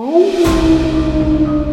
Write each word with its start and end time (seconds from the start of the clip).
Um 0.00 1.69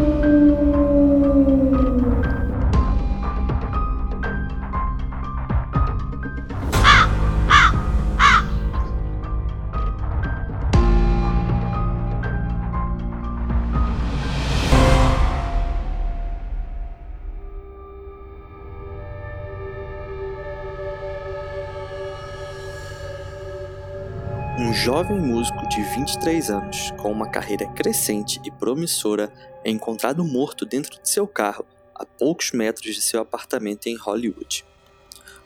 jovem 24.88 25.20
músico 25.20 25.68
de 25.68 25.82
23 25.82 26.48
anos, 26.48 26.92
com 26.92 27.12
uma 27.12 27.28
carreira 27.28 27.66
crescente 27.74 28.40
e 28.42 28.50
promissora, 28.50 29.30
é 29.62 29.70
encontrado 29.70 30.24
morto 30.24 30.64
dentro 30.64 30.98
de 31.02 31.06
seu 31.06 31.28
carro, 31.28 31.66
a 31.94 32.06
poucos 32.06 32.52
metros 32.52 32.94
de 32.94 33.02
seu 33.02 33.20
apartamento 33.20 33.86
em 33.86 33.96
Hollywood. 33.96 34.64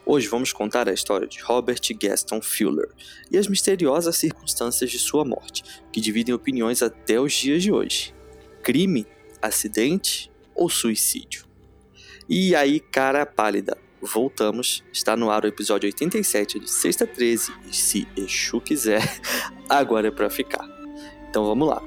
Hoje 0.06 0.28
vamos 0.28 0.52
contar 0.52 0.88
a 0.88 0.92
história 0.92 1.26
de 1.26 1.40
Robert 1.40 1.80
Gaston 2.00 2.40
Fuller 2.40 2.88
e 3.32 3.36
as 3.36 3.48
misteriosas 3.48 4.14
circunstâncias 4.14 4.92
de 4.92 5.00
sua 5.00 5.24
morte, 5.24 5.64
que 5.92 6.00
dividem 6.00 6.32
opiniões 6.32 6.80
até 6.80 7.18
os 7.18 7.32
dias 7.32 7.64
de 7.64 7.72
hoje. 7.72 8.14
Crime, 8.62 9.08
acidente 9.42 10.30
ou 10.54 10.68
suicídio? 10.68 11.46
E 12.28 12.54
aí, 12.54 12.78
cara 12.78 13.26
pálida, 13.26 13.76
voltamos. 14.02 14.82
Está 14.92 15.16
no 15.16 15.30
ar 15.30 15.44
o 15.44 15.48
episódio 15.48 15.86
87 15.86 16.58
de 16.58 16.70
Sexta 16.70 17.06
13 17.06 17.52
e 17.70 17.74
se 17.74 18.08
Exu 18.16 18.60
quiser, 18.60 19.02
agora 19.68 20.08
é 20.08 20.10
para 20.10 20.28
ficar. 20.28 20.68
Então 21.28 21.44
vamos 21.44 21.68
lá. 21.68 21.82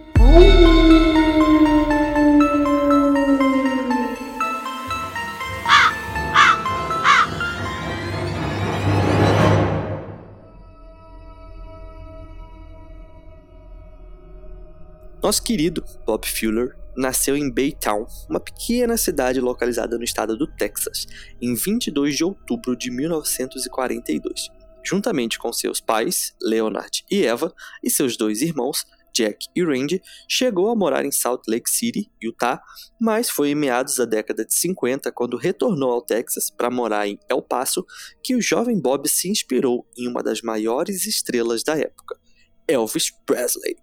Nosso 15.22 15.42
querido 15.42 15.84
Bob 16.06 16.28
Fuller 16.28 16.76
nasceu 16.96 17.36
em 17.36 17.52
Baytown, 17.52 18.06
uma 18.30 18.40
pequena 18.40 18.98
cidade 18.98 19.40
localizada 19.40 19.98
no 19.98 20.04
estado 20.04 20.38
do 20.38 20.48
Texas, 20.48 21.06
em 21.42 21.54
22 21.54 22.16
de 22.16 22.24
outubro 22.24 22.76
de 22.76 22.92
1942. 22.92 24.50
Juntamente 24.84 25.40
com 25.40 25.52
seus 25.52 25.80
pais, 25.80 26.36
Leonard 26.42 27.04
e 27.10 27.26
Eva, 27.26 27.54
e 27.84 27.90
seus 27.90 28.16
dois 28.16 28.42
irmãos, 28.42 28.86
Jack 29.16 29.48
e 29.56 29.64
Randy, 29.64 30.02
chegou 30.28 30.70
a 30.70 30.76
morar 30.76 31.06
em 31.06 31.12
Salt 31.12 31.44
Lake 31.48 31.70
City, 31.70 32.12
Utah, 32.22 32.62
mas 33.00 33.30
foi 33.30 33.52
em 33.52 33.56
meados 33.56 33.96
da 33.96 34.06
década 34.06 34.46
de 34.46 34.54
50, 34.54 35.12
quando 35.14 35.38
retornou 35.38 35.92
ao 35.92 36.02
Texas 36.02 36.50
para 36.50 36.70
morar 36.70 37.08
em 37.08 37.18
El 37.30 37.42
Paso, 37.42 37.86
que 38.22 38.36
o 38.36 38.42
jovem 38.42 38.80
Bob 38.80 39.08
se 39.08 39.30
inspirou 39.30 39.88
em 39.98 40.08
uma 40.08 40.22
das 40.22 40.42
maiores 40.42 41.06
estrelas 41.06 41.64
da 41.64 41.78
época, 41.78 42.20
Elvis 42.68 43.10
Presley. 43.26 43.78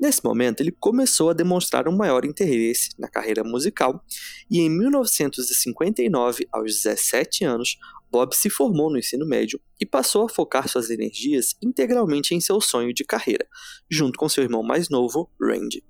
Nesse 0.00 0.22
momento, 0.24 0.60
ele 0.60 0.70
começou 0.70 1.30
a 1.30 1.32
demonstrar 1.32 1.88
um 1.88 1.96
maior 1.96 2.24
interesse 2.24 2.90
na 2.98 3.08
carreira 3.08 3.42
musical 3.42 4.04
e 4.50 4.60
em 4.60 4.70
1959, 4.70 6.46
aos 6.52 6.74
17 6.74 7.44
anos, 7.44 7.78
Bob 8.10 8.34
se 8.34 8.48
formou 8.48 8.90
no 8.90 8.98
ensino 8.98 9.26
médio 9.26 9.60
e 9.80 9.84
passou 9.84 10.24
a 10.24 10.28
focar 10.28 10.68
suas 10.68 10.88
energias 10.88 11.54
integralmente 11.62 12.34
em 12.34 12.40
seu 12.40 12.60
sonho 12.60 12.92
de 12.94 13.04
carreira, 13.04 13.46
junto 13.90 14.18
com 14.18 14.28
seu 14.28 14.42
irmão 14.42 14.62
mais 14.62 14.88
novo, 14.88 15.30
Randy. 15.40 15.84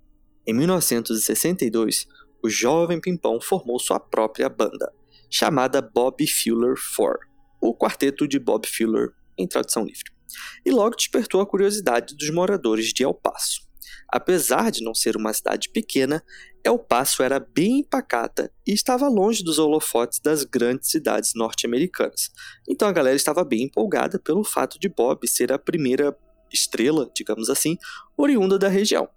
Em 0.47 0.55
1962, 0.55 2.07
o 2.43 2.49
jovem 2.49 3.01
Pimpão 3.01 3.41
formou 3.41 3.79
sua 3.79 4.01
própria 4.01 4.49
banda, 4.49 4.93
chamada 5.31 5.83
Bob 5.83 6.27
Fuller 6.27 6.75
4, 6.97 7.19
o 7.61 7.77
quarteto 7.77 8.27
de 8.27 8.39
Bob 8.39 8.67
Fuller 8.67 9.11
em 9.37 9.47
tradução 9.47 9.85
livre, 9.85 10.11
e 10.65 10.71
logo 10.71 10.97
despertou 10.97 11.41
a 11.41 11.47
curiosidade 11.47 12.17
dos 12.17 12.31
moradores 12.31 12.93
de 12.93 13.05
El 13.05 13.15
Paso. 13.15 13.68
Apesar 14.09 14.71
de 14.71 14.83
não 14.83 14.95
ser 14.95 15.17
uma 15.17 15.33
cidade 15.33 15.69
pequena, 15.71 16.23
El 16.65 16.79
Paso 16.79 17.23
era 17.23 17.39
bem 17.39 17.83
pacata 17.83 18.53
e 18.67 18.73
estava 18.73 19.09
longe 19.09 19.43
dos 19.43 19.59
holofotes 19.59 20.21
das 20.21 20.45
grandes 20.45 20.91
cidades 20.91 21.33
norte-americanas. 21.35 22.31
Então 22.69 22.89
a 22.89 22.93
galera 22.93 23.17
estava 23.17 23.45
bem 23.45 23.65
empolgada 23.65 24.19
pelo 24.19 24.45
fato 24.45 24.79
de 24.79 24.89
Bob 24.89 25.27
ser 25.29 25.53
a 25.53 25.59
primeira 25.59 26.17
estrela, 26.53 27.11
digamos 27.15 27.51
assim, 27.51 27.77
oriunda 28.17 28.59
da 28.59 28.69
região. 28.69 29.09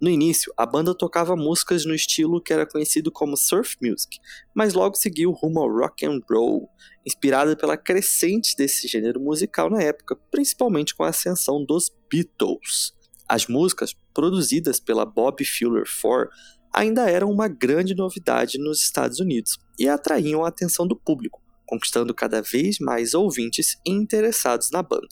No 0.00 0.08
início, 0.08 0.52
a 0.56 0.64
banda 0.64 0.94
tocava 0.94 1.36
músicas 1.36 1.84
no 1.84 1.94
estilo 1.94 2.40
que 2.40 2.52
era 2.52 2.66
conhecido 2.66 3.12
como 3.12 3.36
surf 3.36 3.76
music, 3.82 4.18
mas 4.54 4.74
logo 4.74 4.96
seguiu 4.96 5.30
rumo 5.30 5.60
ao 5.60 5.70
rock 5.70 6.06
and 6.06 6.20
roll, 6.28 6.68
inspirada 7.06 7.54
pela 7.54 7.76
crescente 7.76 8.56
desse 8.56 8.88
gênero 8.88 9.20
musical 9.20 9.70
na 9.70 9.82
época, 9.82 10.16
principalmente 10.30 10.94
com 10.94 11.04
a 11.04 11.08
ascensão 11.08 11.64
dos 11.64 11.90
Beatles. 12.10 12.94
As 13.30 13.46
músicas, 13.46 13.94
produzidas 14.12 14.80
pela 14.80 15.06
Bob 15.06 15.44
Fuller 15.44 15.84
4, 16.02 16.28
ainda 16.74 17.08
eram 17.08 17.30
uma 17.30 17.46
grande 17.46 17.94
novidade 17.94 18.58
nos 18.58 18.82
Estados 18.82 19.20
Unidos 19.20 19.56
e 19.78 19.88
atraíam 19.88 20.44
a 20.44 20.48
atenção 20.48 20.84
do 20.84 20.96
público, 20.96 21.40
conquistando 21.64 22.12
cada 22.12 22.42
vez 22.42 22.80
mais 22.80 23.14
ouvintes 23.14 23.76
e 23.86 23.92
interessados 23.92 24.72
na 24.72 24.82
banda. 24.82 25.06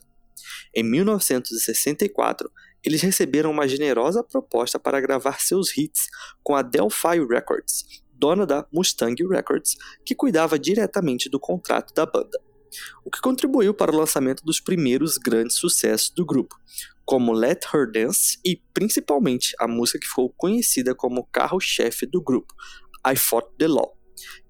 Em 0.74 0.82
1964, 0.82 2.50
eles 2.82 3.02
receberam 3.02 3.52
uma 3.52 3.68
generosa 3.68 4.24
proposta 4.24 4.80
para 4.80 5.00
gravar 5.00 5.40
seus 5.40 5.78
hits 5.78 6.08
com 6.42 6.56
a 6.56 6.62
Delphi 6.62 7.24
Records, 7.24 8.02
dona 8.14 8.44
da 8.44 8.66
Mustang 8.72 9.14
Records, 9.28 9.76
que 10.04 10.16
cuidava 10.16 10.58
diretamente 10.58 11.30
do 11.30 11.38
contrato 11.38 11.94
da 11.94 12.04
banda 12.04 12.36
o 13.04 13.10
que 13.10 13.20
contribuiu 13.20 13.72
para 13.72 13.92
o 13.92 13.96
lançamento 13.96 14.44
dos 14.44 14.60
primeiros 14.60 15.16
grandes 15.16 15.56
sucessos 15.56 16.10
do 16.10 16.24
grupo, 16.24 16.54
como 17.08 17.32
Let 17.32 17.60
Her 17.72 17.90
Dance 17.90 18.38
e 18.44 18.62
principalmente 18.74 19.54
a 19.58 19.66
música 19.66 19.98
que 19.98 20.06
ficou 20.06 20.28
conhecida 20.36 20.94
como 20.94 21.26
carro-chefe 21.32 22.04
do 22.04 22.20
grupo, 22.20 22.52
I 23.02 23.16
Fought 23.16 23.48
the 23.56 23.66
Law, 23.66 23.96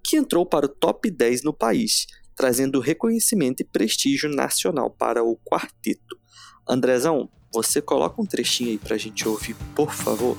que 0.03 0.17
entrou 0.17 0.45
para 0.45 0.65
o 0.65 0.69
top 0.69 1.09
10 1.09 1.43
no 1.43 1.53
país, 1.53 2.05
trazendo 2.35 2.81
reconhecimento 2.81 3.61
e 3.61 3.65
prestígio 3.65 4.29
nacional 4.29 4.91
para 4.91 5.23
o 5.23 5.37
quarteto. 5.37 6.19
Andrezão, 6.67 7.29
você 7.53 7.81
coloca 7.81 8.21
um 8.21 8.25
trechinho 8.25 8.71
aí 8.71 8.77
pra 8.77 8.97
gente 8.97 9.25
ouvir, 9.25 9.55
por 9.73 9.93
favor? 9.93 10.35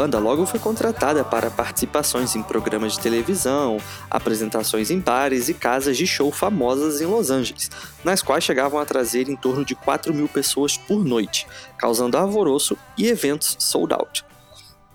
Banda 0.00 0.18
logo 0.18 0.46
foi 0.46 0.58
contratada 0.58 1.22
para 1.22 1.50
participações 1.50 2.34
em 2.34 2.42
programas 2.42 2.94
de 2.94 3.00
televisão, 3.00 3.76
apresentações 4.10 4.90
em 4.90 4.98
bares 4.98 5.50
e 5.50 5.52
casas 5.52 5.94
de 5.94 6.06
show 6.06 6.32
famosas 6.32 7.02
em 7.02 7.04
Los 7.04 7.30
Angeles, 7.30 7.70
nas 8.02 8.22
quais 8.22 8.42
chegavam 8.42 8.80
a 8.80 8.86
trazer 8.86 9.28
em 9.28 9.36
torno 9.36 9.62
de 9.62 9.74
4 9.74 10.14
mil 10.14 10.26
pessoas 10.26 10.74
por 10.74 11.04
noite, 11.04 11.46
causando 11.76 12.16
alvoroço 12.16 12.78
e 12.96 13.08
eventos 13.08 13.56
sold 13.58 13.92
out. 13.92 14.29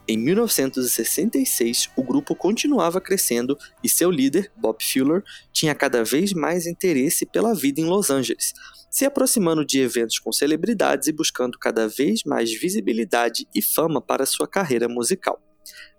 Em 0.07 0.17
1966, 0.17 1.89
o 1.95 2.03
grupo 2.03 2.35
continuava 2.35 3.02
crescendo 3.02 3.57
e 3.84 3.90
seu 3.90 4.11
líder, 4.11 4.52
Bob 4.55 4.78
Fuller, 4.84 5.23
tinha 5.52 5.73
cada 5.73 6.03
vez 6.03 6.31
mais 6.31 6.67
interesse 6.67 7.25
pela 7.25 7.55
vida 7.55 7.81
em 7.81 7.85
Los 7.85 8.11
Angeles, 8.11 8.53
se 8.91 9.03
aproximando 9.03 9.66
de 9.66 9.79
eventos 9.79 10.19
com 10.19 10.31
celebridades 10.31 11.07
e 11.07 11.11
buscando 11.11 11.57
cada 11.57 11.87
vez 11.87 12.22
mais 12.23 12.53
visibilidade 12.53 13.47
e 13.53 13.63
fama 13.63 13.99
para 13.99 14.28
sua 14.28 14.47
carreira 14.47 14.87
musical. 14.87 15.41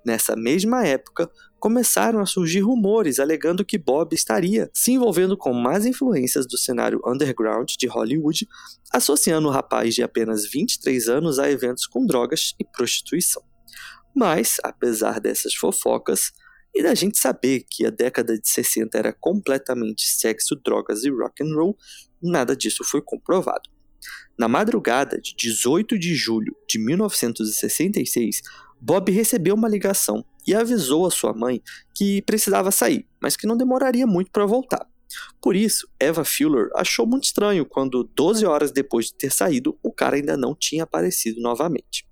Nessa 0.04 0.36
mesma 0.36 0.86
época, 0.86 1.28
começaram 1.58 2.20
a 2.20 2.26
surgir 2.26 2.60
rumores 2.60 3.18
alegando 3.18 3.64
que 3.64 3.76
Bob 3.76 4.14
estaria 4.14 4.70
se 4.72 4.92
envolvendo 4.92 5.36
com 5.36 5.52
mais 5.52 5.84
influências 5.84 6.46
do 6.46 6.56
cenário 6.56 7.00
underground 7.04 7.72
de 7.76 7.88
Hollywood, 7.88 8.46
associando 8.92 9.48
o 9.48 9.50
rapaz 9.50 9.96
de 9.96 10.04
apenas 10.04 10.48
23 10.48 11.08
anos 11.08 11.40
a 11.40 11.50
eventos 11.50 11.86
com 11.86 12.06
drogas 12.06 12.54
e 12.56 12.64
prostituição. 12.64 13.42
Mas, 14.16 14.56
apesar 14.64 15.20
dessas 15.20 15.54
fofocas, 15.54 16.32
e 16.74 16.82
da 16.82 16.94
gente 16.94 17.18
saber 17.18 17.66
que 17.70 17.84
a 17.84 17.90
década 17.90 18.38
de 18.38 18.48
60 18.48 18.96
era 18.96 19.12
completamente 19.12 20.04
sexo, 20.06 20.56
drogas 20.56 21.04
e 21.04 21.10
rock 21.10 21.42
and 21.42 21.54
roll, 21.54 21.76
nada 22.22 22.56
disso 22.56 22.82
foi 22.82 23.02
comprovado. 23.02 23.68
Na 24.38 24.48
madrugada 24.48 25.20
de 25.20 25.34
18 25.36 25.98
de 25.98 26.14
julho 26.14 26.56
de 26.66 26.78
1966, 26.78 28.40
Bob 28.80 29.12
recebeu 29.12 29.54
uma 29.54 29.68
ligação 29.68 30.24
e 30.46 30.54
avisou 30.54 31.06
a 31.06 31.10
sua 31.10 31.34
mãe 31.34 31.62
que 31.94 32.22
precisava 32.22 32.70
sair, 32.70 33.06
mas 33.20 33.36
que 33.36 33.46
não 33.46 33.56
demoraria 33.56 34.06
muito 34.06 34.30
para 34.30 34.46
voltar. 34.46 34.86
Por 35.42 35.54
isso, 35.54 35.86
Eva 36.00 36.24
Fuller 36.24 36.70
achou 36.74 37.06
muito 37.06 37.24
estranho 37.24 37.66
quando, 37.66 38.04
12 38.14 38.46
horas 38.46 38.72
depois 38.72 39.06
de 39.06 39.14
ter 39.14 39.32
saído, 39.32 39.78
o 39.82 39.92
cara 39.92 40.16
ainda 40.16 40.36
não 40.36 40.54
tinha 40.54 40.84
aparecido 40.84 41.40
novamente. 41.40 42.06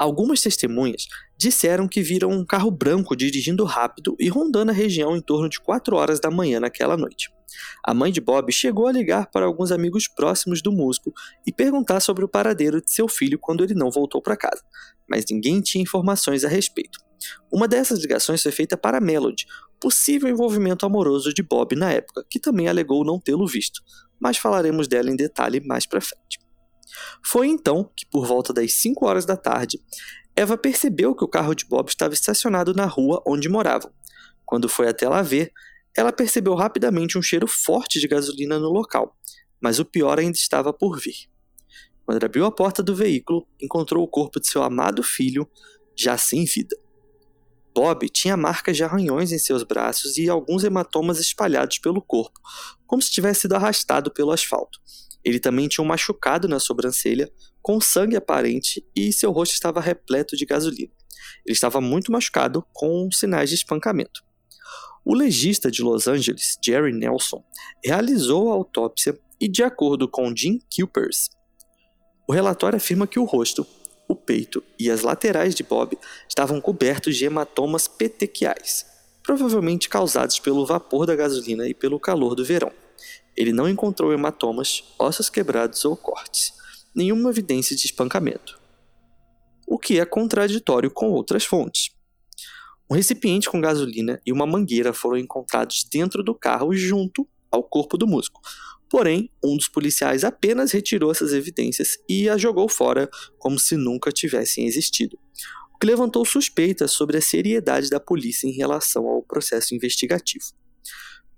Algumas 0.00 0.40
testemunhas 0.40 1.04
disseram 1.36 1.86
que 1.86 2.00
viram 2.00 2.30
um 2.30 2.42
carro 2.42 2.70
branco 2.70 3.14
dirigindo 3.14 3.64
rápido 3.64 4.16
e 4.18 4.30
rondando 4.30 4.70
a 4.70 4.74
região 4.74 5.14
em 5.14 5.20
torno 5.20 5.46
de 5.46 5.60
4 5.60 5.94
horas 5.94 6.18
da 6.18 6.30
manhã 6.30 6.58
naquela 6.58 6.96
noite. 6.96 7.28
A 7.84 7.92
mãe 7.92 8.10
de 8.10 8.18
Bob 8.18 8.50
chegou 8.50 8.86
a 8.86 8.92
ligar 8.92 9.30
para 9.30 9.44
alguns 9.44 9.70
amigos 9.70 10.08
próximos 10.08 10.62
do 10.62 10.72
músico 10.72 11.12
e 11.46 11.52
perguntar 11.52 12.00
sobre 12.00 12.24
o 12.24 12.28
paradeiro 12.28 12.80
de 12.80 12.90
seu 12.90 13.06
filho 13.08 13.38
quando 13.38 13.62
ele 13.62 13.74
não 13.74 13.90
voltou 13.90 14.22
para 14.22 14.38
casa, 14.38 14.62
mas 15.06 15.26
ninguém 15.30 15.60
tinha 15.60 15.82
informações 15.82 16.46
a 16.46 16.48
respeito. 16.48 16.98
Uma 17.52 17.68
dessas 17.68 18.00
ligações 18.00 18.42
foi 18.42 18.52
feita 18.52 18.78
para 18.78 19.02
Melody, 19.02 19.44
possível 19.78 20.30
envolvimento 20.30 20.86
amoroso 20.86 21.34
de 21.34 21.42
Bob 21.42 21.76
na 21.76 21.92
época, 21.92 22.24
que 22.30 22.40
também 22.40 22.68
alegou 22.68 23.04
não 23.04 23.20
tê-lo 23.20 23.46
visto, 23.46 23.82
mas 24.18 24.38
falaremos 24.38 24.88
dela 24.88 25.10
em 25.10 25.16
detalhe 25.16 25.60
mais 25.60 25.84
para 25.84 26.00
frente. 26.00 26.38
Foi 27.24 27.48
então 27.48 27.90
que, 27.96 28.06
por 28.06 28.26
volta 28.26 28.52
das 28.52 28.74
5 28.74 29.06
horas 29.06 29.24
da 29.24 29.36
tarde, 29.36 29.80
Eva 30.36 30.56
percebeu 30.56 31.14
que 31.14 31.24
o 31.24 31.28
carro 31.28 31.54
de 31.54 31.66
Bob 31.66 31.88
estava 31.88 32.14
estacionado 32.14 32.72
na 32.74 32.86
rua 32.86 33.22
onde 33.26 33.48
moravam. 33.48 33.92
Quando 34.44 34.68
foi 34.68 34.88
até 34.88 35.08
lá 35.08 35.22
ver, 35.22 35.52
ela 35.96 36.12
percebeu 36.12 36.54
rapidamente 36.54 37.18
um 37.18 37.22
cheiro 37.22 37.46
forte 37.46 38.00
de 38.00 38.08
gasolina 38.08 38.58
no 38.58 38.68
local, 38.68 39.16
mas 39.60 39.78
o 39.78 39.84
pior 39.84 40.18
ainda 40.18 40.36
estava 40.36 40.72
por 40.72 40.98
vir. 40.98 41.28
Quando 42.04 42.24
abriu 42.24 42.44
a 42.44 42.50
porta 42.50 42.82
do 42.82 42.94
veículo, 42.94 43.46
encontrou 43.60 44.02
o 44.02 44.08
corpo 44.08 44.40
de 44.40 44.48
seu 44.48 44.62
amado 44.62 45.02
filho, 45.02 45.48
já 45.96 46.16
sem 46.16 46.44
vida. 46.44 46.76
Bob 47.74 48.08
tinha 48.08 48.36
marcas 48.36 48.76
de 48.76 48.84
arranhões 48.84 49.32
em 49.32 49.38
seus 49.38 49.62
braços 49.62 50.18
e 50.18 50.28
alguns 50.28 50.64
hematomas 50.64 51.18
espalhados 51.18 51.78
pelo 51.78 52.02
corpo, 52.02 52.40
como 52.86 53.00
se 53.00 53.10
tivesse 53.10 53.42
sido 53.42 53.54
arrastado 53.54 54.10
pelo 54.10 54.32
asfalto. 54.32 54.80
Ele 55.24 55.38
também 55.38 55.68
tinha 55.68 55.84
um 55.84 55.88
machucado 55.88 56.48
na 56.48 56.58
sobrancelha, 56.58 57.30
com 57.62 57.80
sangue 57.80 58.16
aparente, 58.16 58.84
e 58.96 59.12
seu 59.12 59.30
rosto 59.30 59.52
estava 59.52 59.80
repleto 59.80 60.36
de 60.36 60.46
gasolina. 60.46 60.92
Ele 61.46 61.54
estava 61.54 61.80
muito 61.80 62.10
machucado, 62.10 62.64
com 62.72 63.08
sinais 63.12 63.50
de 63.50 63.56
espancamento. 63.56 64.22
O 65.04 65.14
legista 65.14 65.70
de 65.70 65.82
Los 65.82 66.06
Angeles, 66.08 66.58
Jerry 66.64 66.92
Nelson, 66.92 67.42
realizou 67.84 68.50
a 68.50 68.54
autópsia 68.54 69.18
e, 69.40 69.48
de 69.48 69.62
acordo 69.62 70.08
com 70.08 70.34
Jim 70.34 70.58
Kuipers, 70.74 71.30
o 72.28 72.32
relatório 72.32 72.76
afirma 72.76 73.08
que 73.08 73.18
o 73.18 73.24
rosto, 73.24 73.66
o 74.10 74.16
peito 74.16 74.62
e 74.76 74.90
as 74.90 75.02
laterais 75.02 75.54
de 75.54 75.62
Bob 75.62 75.96
estavam 76.28 76.60
cobertos 76.60 77.16
de 77.16 77.24
hematomas 77.24 77.86
petequiais, 77.86 78.84
provavelmente 79.22 79.88
causados 79.88 80.40
pelo 80.40 80.66
vapor 80.66 81.06
da 81.06 81.14
gasolina 81.14 81.68
e 81.68 81.74
pelo 81.74 82.00
calor 82.00 82.34
do 82.34 82.44
verão. 82.44 82.72
Ele 83.36 83.52
não 83.52 83.68
encontrou 83.68 84.12
hematomas, 84.12 84.82
ossos 84.98 85.30
quebrados 85.30 85.84
ou 85.84 85.96
cortes, 85.96 86.52
nenhuma 86.92 87.30
evidência 87.30 87.76
de 87.76 87.86
espancamento, 87.86 88.58
o 89.64 89.78
que 89.78 90.00
é 90.00 90.04
contraditório 90.04 90.90
com 90.90 91.10
outras 91.10 91.44
fontes. 91.44 91.90
Um 92.90 92.96
recipiente 92.96 93.48
com 93.48 93.60
gasolina 93.60 94.20
e 94.26 94.32
uma 94.32 94.44
mangueira 94.44 94.92
foram 94.92 95.16
encontrados 95.16 95.84
dentro 95.84 96.24
do 96.24 96.34
carro 96.34 96.74
junto 96.74 97.28
ao 97.48 97.62
corpo 97.62 97.96
do 97.96 98.08
músico. 98.08 98.40
Porém, 98.90 99.30
um 99.42 99.56
dos 99.56 99.68
policiais 99.68 100.24
apenas 100.24 100.72
retirou 100.72 101.12
essas 101.12 101.32
evidências 101.32 101.96
e 102.08 102.28
as 102.28 102.42
jogou 102.42 102.68
fora 102.68 103.08
como 103.38 103.56
se 103.56 103.76
nunca 103.76 104.10
tivessem 104.10 104.66
existido, 104.66 105.16
o 105.72 105.78
que 105.78 105.86
levantou 105.86 106.24
suspeitas 106.24 106.90
sobre 106.90 107.16
a 107.16 107.22
seriedade 107.22 107.88
da 107.88 108.00
polícia 108.00 108.48
em 108.48 108.52
relação 108.52 109.06
ao 109.06 109.22
processo 109.22 109.76
investigativo. 109.76 110.46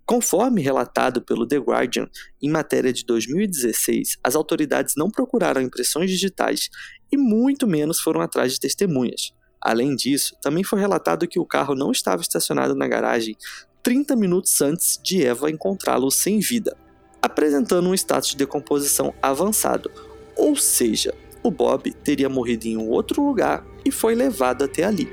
Conforme 0.07 0.63
relatado 0.63 1.21
pelo 1.23 1.47
The 1.47 1.59
Guardian 1.59 2.09
em 2.41 2.51
matéria 2.51 2.93
de 2.93 3.05
2016, 3.05 4.19
as 4.25 4.35
autoridades 4.35 4.95
não 4.97 5.11
procuraram 5.11 5.61
impressões 5.61 6.11
digitais 6.11 6.71
e 7.13 7.19
muito 7.19 7.67
menos 7.67 8.01
foram 8.01 8.23
atrás 8.23 8.55
de 8.55 8.61
testemunhas. 8.61 9.31
Além 9.61 9.95
disso, 9.95 10.35
também 10.43 10.65
foi 10.65 10.81
relatado 10.81 11.29
que 11.29 11.39
o 11.39 11.47
carro 11.47 11.75
não 11.75 11.93
estava 11.93 12.23
estacionado 12.23 12.75
na 12.75 12.89
garagem 12.89 13.37
30 13.83 14.17
minutos 14.17 14.61
antes 14.61 14.99
de 15.03 15.25
Eva 15.25 15.51
encontrá-lo 15.51 16.11
sem 16.11 16.39
vida, 16.41 16.77
apresentando 17.23 17.89
um 17.89 17.95
status 17.95 18.31
de 18.31 18.37
decomposição 18.37 19.15
avançado, 19.23 19.91
ou 20.37 20.57
seja, 20.57 21.15
o 21.43 21.51
Bob 21.51 21.93
teria 22.05 22.29
morrido 22.29 22.67
em 22.67 22.77
um 22.77 22.91
outro 22.91 23.25
lugar 23.25 23.65
e 23.85 23.91
foi 23.91 24.15
levado 24.15 24.65
até 24.65 24.85
ali. 24.85 25.09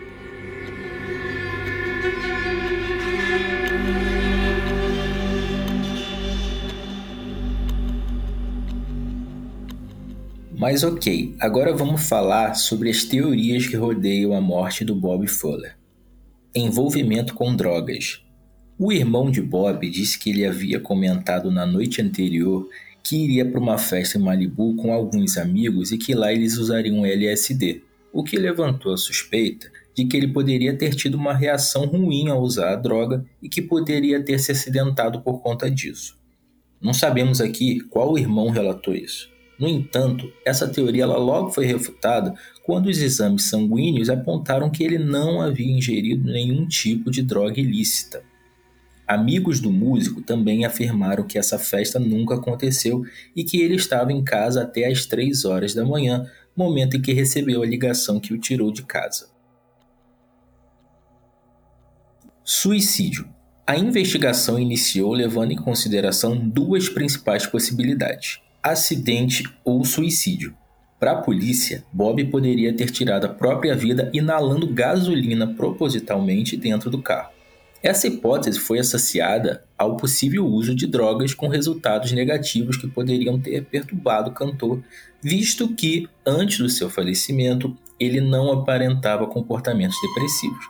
Mas 10.59 10.83
ok, 10.83 11.35
agora 11.39 11.73
vamos 11.73 12.07
falar 12.07 12.53
sobre 12.53 12.89
as 12.89 13.05
teorias 13.05 13.65
que 13.65 13.77
rodeiam 13.77 14.33
a 14.35 14.41
morte 14.41 14.83
do 14.83 14.93
Bob 14.93 15.25
Fuller. 15.25 15.77
Envolvimento 16.53 17.33
com 17.33 17.55
drogas. 17.55 18.21
O 18.81 18.93
irmão 18.93 19.29
de 19.29 19.41
Bob 19.41 19.89
disse 19.89 20.17
que 20.17 20.29
ele 20.29 20.45
havia 20.45 20.79
comentado 20.79 21.51
na 21.51 21.65
noite 21.65 22.01
anterior 22.01 22.65
que 23.03 23.17
iria 23.25 23.45
para 23.45 23.59
uma 23.59 23.77
festa 23.77 24.17
em 24.17 24.21
Malibu 24.21 24.73
com 24.77 24.93
alguns 24.93 25.37
amigos 25.37 25.91
e 25.91 25.97
que 25.97 26.15
lá 26.15 26.31
eles 26.31 26.57
usariam 26.57 27.05
LSD, 27.05 27.81
o 28.13 28.23
que 28.23 28.37
levantou 28.37 28.93
a 28.93 28.97
suspeita 28.97 29.69
de 29.93 30.05
que 30.05 30.15
ele 30.15 30.29
poderia 30.29 30.77
ter 30.77 30.95
tido 30.95 31.15
uma 31.15 31.33
reação 31.33 31.87
ruim 31.87 32.29
ao 32.29 32.41
usar 32.41 32.71
a 32.71 32.77
droga 32.77 33.25
e 33.43 33.49
que 33.49 33.61
poderia 33.61 34.23
ter 34.23 34.39
se 34.39 34.53
acidentado 34.53 35.19
por 35.19 35.41
conta 35.41 35.69
disso. 35.69 36.17
Não 36.81 36.93
sabemos 36.93 37.41
aqui 37.41 37.81
qual 37.81 38.17
irmão 38.17 38.47
relatou 38.47 38.95
isso. 38.95 39.29
No 39.59 39.67
entanto, 39.67 40.31
essa 40.45 40.69
teoria 40.69 41.05
logo 41.05 41.51
foi 41.51 41.65
refutada 41.65 42.33
quando 42.63 42.85
os 42.85 42.99
exames 42.99 43.43
sanguíneos 43.43 44.09
apontaram 44.09 44.69
que 44.69 44.85
ele 44.85 44.97
não 44.97 45.41
havia 45.41 45.69
ingerido 45.69 46.31
nenhum 46.31 46.65
tipo 46.65 47.11
de 47.11 47.21
droga 47.21 47.59
ilícita. 47.59 48.23
Amigos 49.09 49.59
do 49.59 49.71
músico 49.71 50.21
também 50.21 50.65
afirmaram 50.65 51.25
que 51.25 51.39
essa 51.39 51.57
festa 51.57 51.97
nunca 51.97 52.35
aconteceu 52.35 53.03
e 53.35 53.43
que 53.43 53.59
ele 53.59 53.73
estava 53.73 54.13
em 54.13 54.23
casa 54.23 54.61
até 54.61 54.85
às 54.85 55.07
3 55.07 55.45
horas 55.45 55.73
da 55.73 55.83
manhã, 55.83 56.29
momento 56.55 56.95
em 56.95 57.01
que 57.01 57.11
recebeu 57.11 57.63
a 57.63 57.65
ligação 57.65 58.19
que 58.19 58.35
o 58.35 58.37
tirou 58.37 58.71
de 58.71 58.83
casa. 58.83 59.31
Suicídio. 62.43 63.27
A 63.65 63.75
investigação 63.75 64.59
iniciou 64.59 65.11
levando 65.11 65.53
em 65.53 65.57
consideração 65.57 66.37
duas 66.37 66.87
principais 66.87 67.47
possibilidades 67.47 68.39
acidente 68.61 69.43
ou 69.65 69.83
suicídio. 69.83 70.55
Para 70.99 71.13
a 71.13 71.21
polícia, 71.21 71.83
Bob 71.91 72.23
poderia 72.25 72.75
ter 72.75 72.91
tirado 72.91 73.25
a 73.25 73.29
própria 73.29 73.75
vida 73.75 74.11
inalando 74.13 74.71
gasolina 74.71 75.47
propositalmente 75.47 76.55
dentro 76.55 76.91
do 76.91 77.01
carro. 77.01 77.38
Essa 77.81 78.07
hipótese 78.07 78.59
foi 78.59 78.79
associada 78.79 79.63
ao 79.77 79.95
possível 79.95 80.45
uso 80.45 80.75
de 80.75 80.85
drogas 80.85 81.33
com 81.33 81.47
resultados 81.47 82.11
negativos 82.11 82.75
que 82.75 82.87
poderiam 82.87 83.39
ter 83.39 83.63
perturbado 83.63 84.31
o 84.31 84.33
cantor, 84.33 84.83
visto 85.21 85.73
que, 85.73 86.07
antes 86.25 86.57
do 86.57 86.69
seu 86.69 86.89
falecimento, 86.89 87.77
ele 87.97 88.19
não 88.19 88.51
aparentava 88.51 89.27
comportamentos 89.27 89.97
depressivos. 90.01 90.65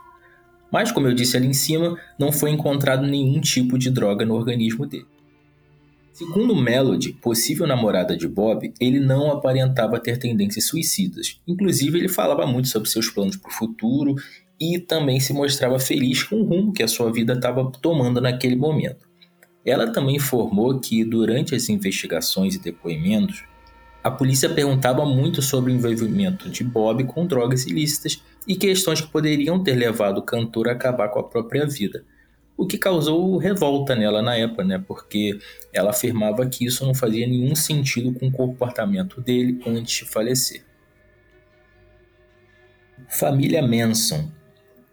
Mas, 0.72 0.92
como 0.92 1.08
eu 1.08 1.14
disse 1.16 1.36
ali 1.36 1.48
em 1.48 1.54
cima, 1.54 1.98
não 2.18 2.32
foi 2.32 2.52
encontrado 2.52 3.08
nenhum 3.08 3.42
tipo 3.42 3.78
de 3.78 3.90
droga 3.90 4.24
no 4.24 4.36
organismo 4.36 4.86
dele. 4.86 5.08
Segundo 6.14 6.56
Melody, 6.56 7.14
possível 7.14 7.66
namorada 7.66 8.16
de 8.16 8.28
Bob, 8.28 8.72
ele 8.80 9.00
não 9.00 9.32
aparentava 9.32 10.00
ter 10.00 10.18
tendências 10.18 10.66
suicidas. 10.66 11.40
Inclusive, 11.48 11.98
ele 11.98 12.10
falava 12.10 12.46
muito 12.46 12.68
sobre 12.68 12.90
seus 12.90 13.10
planos 13.10 13.38
para 13.38 13.50
o 13.50 13.54
futuro 13.54 14.16
e 14.60 14.80
também 14.80 15.20
se 15.20 15.34
mostrava 15.34 15.80
feliz 15.80 16.24
com 16.24 16.38
o 16.38 16.44
rumo 16.44 16.74
que 16.74 16.84
a 16.84 16.88
sua 16.88 17.12
vida 17.12 17.34
estava 17.34 17.72
tomando 17.82 18.20
naquele 18.20 18.56
momento. 18.56 19.08
Ela 19.66 19.92
também 19.92 20.16
informou 20.16 20.80
que, 20.80 21.04
durante 21.04 21.56
as 21.56 21.70
investigações 21.70 22.56
e 22.56 22.60
depoimentos, 22.60 23.44
a 24.04 24.10
polícia 24.10 24.50
perguntava 24.50 25.06
muito 25.06 25.42
sobre 25.42 25.72
o 25.72 25.76
envolvimento 25.76 26.50
de 26.50 26.64
Bob 26.64 27.04
com 27.04 27.26
drogas 27.26 27.66
ilícitas 27.66 28.24
e 28.48 28.56
questões 28.56 29.02
que 29.02 29.12
poderiam 29.12 29.62
ter 29.62 29.76
levado 29.76 30.20
o 30.20 30.24
cantor 30.24 30.70
a 30.70 30.72
acabar 30.72 31.10
com 31.10 31.20
a 31.20 31.24
própria 31.24 31.66
vida 31.66 32.04
o 32.60 32.68
que 32.68 32.78
causou 32.78 33.38
revolta 33.38 33.96
nela 33.96 34.22
na 34.22 34.36
época, 34.36 34.66
né? 34.66 34.84
Porque 34.86 35.40
ela 35.72 35.92
afirmava 35.92 36.46
que 36.46 36.66
isso 36.66 36.86
não 36.86 36.94
fazia 36.94 37.26
nenhum 37.26 37.56
sentido 37.56 38.12
com 38.20 38.28
o 38.28 38.32
comportamento 38.32 39.22
dele 39.22 39.62
antes 39.66 40.00
de 40.00 40.06
falecer. 40.06 40.66
Família 43.08 43.62
Manson. 43.62 44.30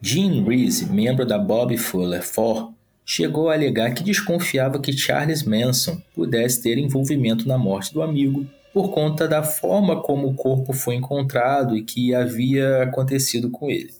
Gene 0.08 0.40
Reese, 0.40 0.88
membro 0.88 1.26
da 1.26 1.36
Bob 1.36 1.76
Fuller 1.76 2.24
4, 2.24 2.72
chegou 3.04 3.50
a 3.50 3.54
alegar 3.54 3.92
que 3.92 4.04
desconfiava 4.04 4.78
que 4.78 4.92
Charles 4.92 5.42
Manson 5.42 6.00
pudesse 6.14 6.62
ter 6.62 6.78
envolvimento 6.78 7.48
na 7.48 7.58
morte 7.58 7.92
do 7.92 8.00
amigo 8.00 8.46
por 8.72 8.92
conta 8.92 9.26
da 9.26 9.42
forma 9.42 10.00
como 10.00 10.28
o 10.28 10.34
corpo 10.34 10.72
foi 10.72 10.94
encontrado 10.94 11.76
e 11.76 11.82
que 11.82 12.14
havia 12.14 12.84
acontecido 12.84 13.50
com 13.50 13.68
ele. 13.68 13.92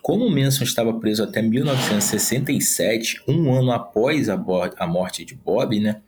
Como 0.00 0.30
Manson 0.30 0.64
estava 0.64 0.94
preso 0.94 1.22
até 1.22 1.42
1967, 1.42 3.20
um 3.28 3.52
ano 3.52 3.72
após 3.72 4.30
a, 4.30 4.42
a 4.78 4.86
morte 4.86 5.22
de 5.22 5.34
Bob, 5.34 5.78
né, 5.78 6.00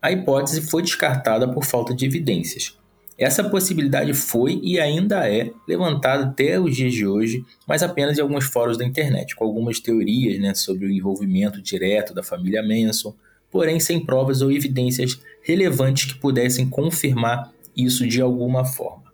a 0.00 0.12
hipótese 0.12 0.60
foi 0.60 0.82
descartada 0.82 1.52
por 1.52 1.64
falta 1.64 1.92
de 1.92 2.06
evidências. 2.06 2.78
Essa 3.18 3.42
possibilidade 3.42 4.14
foi 4.14 4.60
e 4.62 4.78
ainda 4.78 5.28
é 5.28 5.50
levantada 5.66 6.26
até 6.26 6.60
os 6.60 6.76
dias 6.76 6.94
de 6.94 7.04
hoje, 7.04 7.44
mas 7.66 7.82
apenas 7.82 8.16
em 8.16 8.20
alguns 8.20 8.44
fóruns 8.44 8.78
da 8.78 8.84
internet, 8.84 9.34
com 9.34 9.44
algumas 9.44 9.80
teorias 9.80 10.38
né, 10.38 10.54
sobre 10.54 10.86
o 10.86 10.90
envolvimento 10.90 11.60
direto 11.60 12.14
da 12.14 12.22
família 12.22 12.62
Manson, 12.62 13.12
porém 13.50 13.80
sem 13.80 14.04
provas 14.04 14.40
ou 14.40 14.52
evidências 14.52 15.20
relevantes 15.42 16.12
que 16.12 16.20
pudessem 16.20 16.70
confirmar 16.70 17.52
isso 17.76 18.06
de 18.06 18.20
alguma 18.20 18.64
forma. 18.64 19.08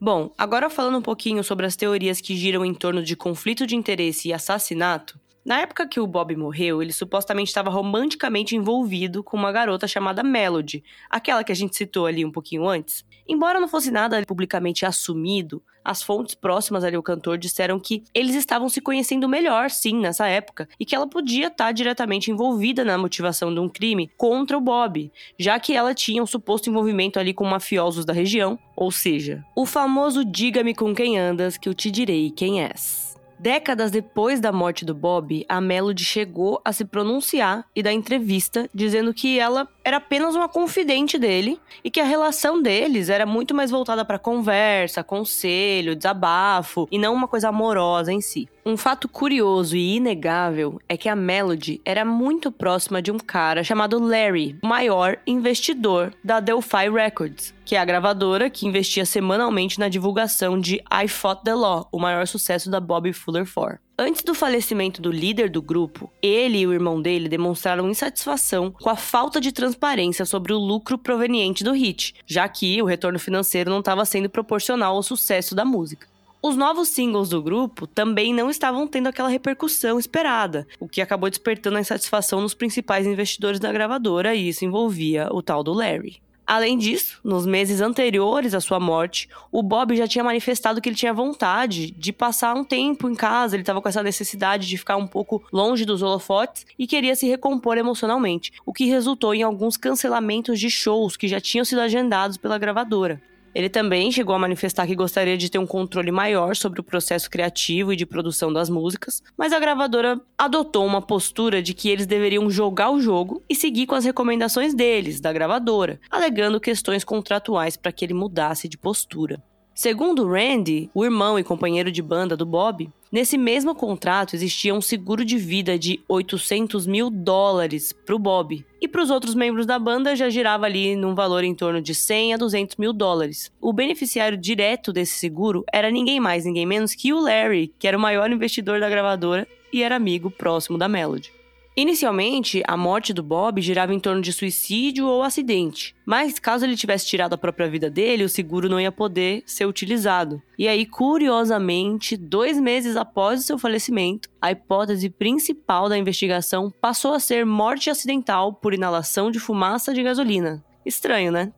Bom, 0.00 0.32
agora 0.38 0.70
falando 0.70 0.96
um 0.96 1.02
pouquinho 1.02 1.44
sobre 1.44 1.66
as 1.66 1.76
teorias 1.76 2.22
que 2.22 2.34
giram 2.34 2.64
em 2.64 2.72
torno 2.72 3.02
de 3.02 3.14
conflito 3.14 3.66
de 3.66 3.76
interesse 3.76 4.28
e 4.28 4.32
assassinato, 4.32 5.20
na 5.44 5.60
época 5.60 5.88
que 5.88 5.98
o 5.98 6.06
Bob 6.06 6.36
morreu, 6.36 6.82
ele 6.82 6.92
supostamente 6.92 7.48
estava 7.48 7.70
romanticamente 7.70 8.54
envolvido 8.54 9.24
com 9.24 9.36
uma 9.36 9.50
garota 9.50 9.88
chamada 9.88 10.22
Melody, 10.22 10.84
aquela 11.08 11.42
que 11.42 11.52
a 11.52 11.54
gente 11.54 11.76
citou 11.76 12.06
ali 12.06 12.24
um 12.24 12.30
pouquinho 12.32 12.68
antes. 12.68 13.04
Embora 13.26 13.60
não 13.60 13.68
fosse 13.68 13.90
nada 13.90 14.22
publicamente 14.26 14.84
assumido, 14.84 15.62
as 15.84 16.02
fontes 16.02 16.34
próximas 16.34 16.84
ali 16.84 16.96
ao 16.96 17.02
cantor 17.02 17.38
disseram 17.38 17.80
que 17.80 18.02
eles 18.14 18.34
estavam 18.34 18.68
se 18.68 18.80
conhecendo 18.80 19.28
melhor, 19.28 19.70
sim, 19.70 19.98
nessa 19.98 20.26
época, 20.26 20.68
e 20.78 20.84
que 20.84 20.94
ela 20.94 21.06
podia 21.06 21.46
estar 21.46 21.72
diretamente 21.72 22.30
envolvida 22.30 22.84
na 22.84 22.98
motivação 22.98 23.52
de 23.52 23.60
um 23.60 23.68
crime 23.68 24.10
contra 24.16 24.58
o 24.58 24.60
Bob, 24.60 25.10
já 25.38 25.58
que 25.58 25.74
ela 25.74 25.94
tinha 25.94 26.22
um 26.22 26.26
suposto 26.26 26.68
envolvimento 26.68 27.18
ali 27.18 27.32
com 27.32 27.44
mafiosos 27.44 28.04
da 28.04 28.12
região, 28.12 28.58
ou 28.76 28.90
seja, 28.90 29.44
o 29.56 29.64
famoso 29.64 30.24
diga-me 30.24 30.74
com 30.74 30.94
quem 30.94 31.18
andas 31.18 31.56
que 31.56 31.68
eu 31.68 31.74
te 31.74 31.90
direi 31.90 32.30
quem 32.30 32.62
és. 32.62 33.09
Décadas 33.40 33.90
depois 33.90 34.38
da 34.38 34.52
morte 34.52 34.84
do 34.84 34.94
Bob, 34.94 35.46
a 35.48 35.62
Melody 35.62 36.04
chegou 36.04 36.60
a 36.62 36.74
se 36.74 36.84
pronunciar 36.84 37.64
e 37.74 37.82
dar 37.82 37.90
entrevista 37.90 38.68
dizendo 38.74 39.14
que 39.14 39.38
ela 39.38 39.66
era 39.84 39.96
apenas 39.96 40.34
uma 40.34 40.48
confidente 40.48 41.18
dele 41.18 41.58
e 41.82 41.90
que 41.90 42.00
a 42.00 42.04
relação 42.04 42.60
deles 42.60 43.08
era 43.08 43.26
muito 43.26 43.54
mais 43.54 43.70
voltada 43.70 44.04
para 44.04 44.18
conversa, 44.18 45.02
conselho, 45.02 45.96
desabafo 45.96 46.88
e 46.90 46.98
não 46.98 47.14
uma 47.14 47.28
coisa 47.28 47.48
amorosa 47.48 48.12
em 48.12 48.20
si. 48.20 48.48
Um 48.64 48.76
fato 48.76 49.08
curioso 49.08 49.74
e 49.74 49.96
inegável 49.96 50.80
é 50.88 50.96
que 50.96 51.08
a 51.08 51.16
Melody 51.16 51.80
era 51.84 52.04
muito 52.04 52.52
próxima 52.52 53.00
de 53.00 53.10
um 53.10 53.18
cara 53.18 53.64
chamado 53.64 53.98
Larry, 53.98 54.58
o 54.62 54.66
maior 54.66 55.18
investidor 55.26 56.12
da 56.22 56.40
Delphi 56.40 56.90
Records, 56.92 57.54
que 57.64 57.74
é 57.74 57.78
a 57.78 57.84
gravadora 57.84 58.50
que 58.50 58.66
investia 58.66 59.06
semanalmente 59.06 59.78
na 59.78 59.88
divulgação 59.88 60.60
de 60.60 60.76
I 60.92 61.08
Fought 61.08 61.42
the 61.42 61.54
Law, 61.54 61.88
o 61.90 61.98
maior 61.98 62.26
sucesso 62.26 62.70
da 62.70 62.80
Bobby 62.80 63.12
Fuller 63.12 63.46
4. 63.50 63.78
Antes 64.02 64.22
do 64.22 64.34
falecimento 64.34 65.02
do 65.02 65.12
líder 65.12 65.50
do 65.50 65.60
grupo, 65.60 66.10
ele 66.22 66.60
e 66.60 66.66
o 66.66 66.72
irmão 66.72 67.02
dele 67.02 67.28
demonstraram 67.28 67.86
insatisfação 67.86 68.70
com 68.70 68.88
a 68.88 68.96
falta 68.96 69.38
de 69.38 69.52
transparência 69.52 70.24
sobre 70.24 70.54
o 70.54 70.58
lucro 70.58 70.96
proveniente 70.96 71.62
do 71.62 71.72
hit, 71.72 72.14
já 72.26 72.48
que 72.48 72.80
o 72.80 72.86
retorno 72.86 73.18
financeiro 73.18 73.70
não 73.70 73.80
estava 73.80 74.06
sendo 74.06 74.30
proporcional 74.30 74.96
ao 74.96 75.02
sucesso 75.02 75.54
da 75.54 75.66
música. 75.66 76.08
Os 76.42 76.56
novos 76.56 76.88
singles 76.88 77.28
do 77.28 77.42
grupo 77.42 77.86
também 77.86 78.32
não 78.32 78.48
estavam 78.48 78.88
tendo 78.88 79.08
aquela 79.08 79.28
repercussão 79.28 79.98
esperada, 79.98 80.66
o 80.80 80.88
que 80.88 81.02
acabou 81.02 81.28
despertando 81.28 81.76
a 81.76 81.80
insatisfação 81.82 82.40
nos 82.40 82.54
principais 82.54 83.06
investidores 83.06 83.60
da 83.60 83.70
gravadora 83.70 84.34
e 84.34 84.48
isso 84.48 84.64
envolvia 84.64 85.28
o 85.30 85.42
tal 85.42 85.62
do 85.62 85.74
Larry. 85.74 86.22
Além 86.50 86.76
disso, 86.76 87.20
nos 87.22 87.46
meses 87.46 87.80
anteriores 87.80 88.54
à 88.54 88.60
sua 88.60 88.80
morte, 88.80 89.28
o 89.52 89.62
Bob 89.62 89.94
já 89.94 90.08
tinha 90.08 90.24
manifestado 90.24 90.80
que 90.80 90.88
ele 90.88 90.96
tinha 90.96 91.14
vontade 91.14 91.92
de 91.92 92.12
passar 92.12 92.56
um 92.56 92.64
tempo 92.64 93.08
em 93.08 93.14
casa, 93.14 93.54
ele 93.54 93.62
estava 93.62 93.80
com 93.80 93.88
essa 93.88 94.02
necessidade 94.02 94.66
de 94.66 94.76
ficar 94.76 94.96
um 94.96 95.06
pouco 95.06 95.44
longe 95.52 95.84
dos 95.84 96.02
holofotes 96.02 96.66
e 96.76 96.88
queria 96.88 97.14
se 97.14 97.28
recompor 97.28 97.78
emocionalmente, 97.78 98.52
o 98.66 98.72
que 98.72 98.86
resultou 98.86 99.32
em 99.32 99.44
alguns 99.44 99.76
cancelamentos 99.76 100.58
de 100.58 100.68
shows 100.68 101.16
que 101.16 101.28
já 101.28 101.40
tinham 101.40 101.64
sido 101.64 101.82
agendados 101.82 102.36
pela 102.36 102.58
gravadora. 102.58 103.22
Ele 103.54 103.68
também 103.68 104.12
chegou 104.12 104.34
a 104.34 104.38
manifestar 104.38 104.86
que 104.86 104.94
gostaria 104.94 105.36
de 105.36 105.50
ter 105.50 105.58
um 105.58 105.66
controle 105.66 106.10
maior 106.12 106.54
sobre 106.54 106.80
o 106.80 106.84
processo 106.84 107.28
criativo 107.28 107.92
e 107.92 107.96
de 107.96 108.06
produção 108.06 108.52
das 108.52 108.70
músicas, 108.70 109.22
mas 109.36 109.52
a 109.52 109.58
gravadora 109.58 110.20
adotou 110.38 110.86
uma 110.86 111.02
postura 111.02 111.60
de 111.60 111.74
que 111.74 111.88
eles 111.88 112.06
deveriam 112.06 112.48
jogar 112.48 112.90
o 112.90 113.00
jogo 113.00 113.42
e 113.48 113.54
seguir 113.54 113.86
com 113.86 113.94
as 113.94 114.04
recomendações 114.04 114.74
deles, 114.74 115.20
da 115.20 115.32
gravadora, 115.32 116.00
alegando 116.10 116.60
questões 116.60 117.02
contratuais 117.02 117.76
para 117.76 117.92
que 117.92 118.04
ele 118.04 118.14
mudasse 118.14 118.68
de 118.68 118.78
postura. 118.78 119.42
Segundo 119.74 120.28
Randy, 120.28 120.90
o 120.92 121.04
irmão 121.04 121.38
e 121.38 121.44
companheiro 121.44 121.90
de 121.90 122.02
banda 122.02 122.36
do 122.36 122.44
Bob, 122.44 122.90
nesse 123.10 123.38
mesmo 123.38 123.74
contrato 123.74 124.34
existia 124.34 124.74
um 124.74 124.80
seguro 124.80 125.24
de 125.24 125.38
vida 125.38 125.78
de 125.78 126.00
800 126.08 126.86
mil 126.86 127.08
dólares 127.08 127.92
para 127.92 128.14
o 128.14 128.18
Bob. 128.18 128.64
E 128.80 128.88
para 128.88 129.02
os 129.02 129.10
outros 129.10 129.34
membros 129.34 129.66
da 129.66 129.78
banda 129.78 130.14
já 130.14 130.28
girava 130.28 130.66
ali 130.66 130.96
num 130.96 131.14
valor 131.14 131.44
em 131.44 131.54
torno 131.54 131.80
de 131.80 131.94
100 131.94 132.34
a 132.34 132.36
200 132.36 132.76
mil 132.76 132.92
dólares. 132.92 133.50
O 133.60 133.72
beneficiário 133.72 134.36
direto 134.36 134.92
desse 134.92 135.18
seguro 135.18 135.64
era 135.72 135.90
ninguém 135.90 136.20
mais, 136.20 136.44
ninguém 136.44 136.66
menos 136.66 136.94
que 136.94 137.12
o 137.12 137.20
Larry, 137.20 137.72
que 137.78 137.88
era 137.88 137.96
o 137.96 138.00
maior 138.00 138.30
investidor 138.30 138.80
da 138.80 138.90
gravadora 138.90 139.46
e 139.72 139.82
era 139.82 139.96
amigo 139.96 140.30
próximo 140.30 140.76
da 140.76 140.88
Melody. 140.88 141.39
Inicialmente, 141.80 142.62
a 142.68 142.76
morte 142.76 143.10
do 143.10 143.22
Bob 143.22 143.58
girava 143.62 143.94
em 143.94 143.98
torno 143.98 144.20
de 144.20 144.34
suicídio 144.34 145.06
ou 145.06 145.22
acidente, 145.22 145.96
mas 146.04 146.38
caso 146.38 146.66
ele 146.66 146.76
tivesse 146.76 147.06
tirado 147.06 147.32
a 147.32 147.38
própria 147.38 147.70
vida 147.70 147.88
dele, 147.88 148.22
o 148.22 148.28
seguro 148.28 148.68
não 148.68 148.78
ia 148.78 148.92
poder 148.92 149.42
ser 149.46 149.64
utilizado. 149.64 150.42
E 150.58 150.68
aí, 150.68 150.84
curiosamente, 150.84 152.18
dois 152.18 152.60
meses 152.60 152.96
após 152.96 153.40
o 153.40 153.42
seu 153.42 153.58
falecimento, 153.58 154.28
a 154.42 154.52
hipótese 154.52 155.08
principal 155.08 155.88
da 155.88 155.96
investigação 155.96 156.70
passou 156.82 157.14
a 157.14 157.18
ser 157.18 157.46
morte 157.46 157.88
acidental 157.88 158.52
por 158.52 158.74
inalação 158.74 159.30
de 159.30 159.40
fumaça 159.40 159.94
de 159.94 160.02
gasolina. 160.02 160.62
Estranho, 160.84 161.32
né? 161.32 161.50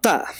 Tá, 0.00 0.32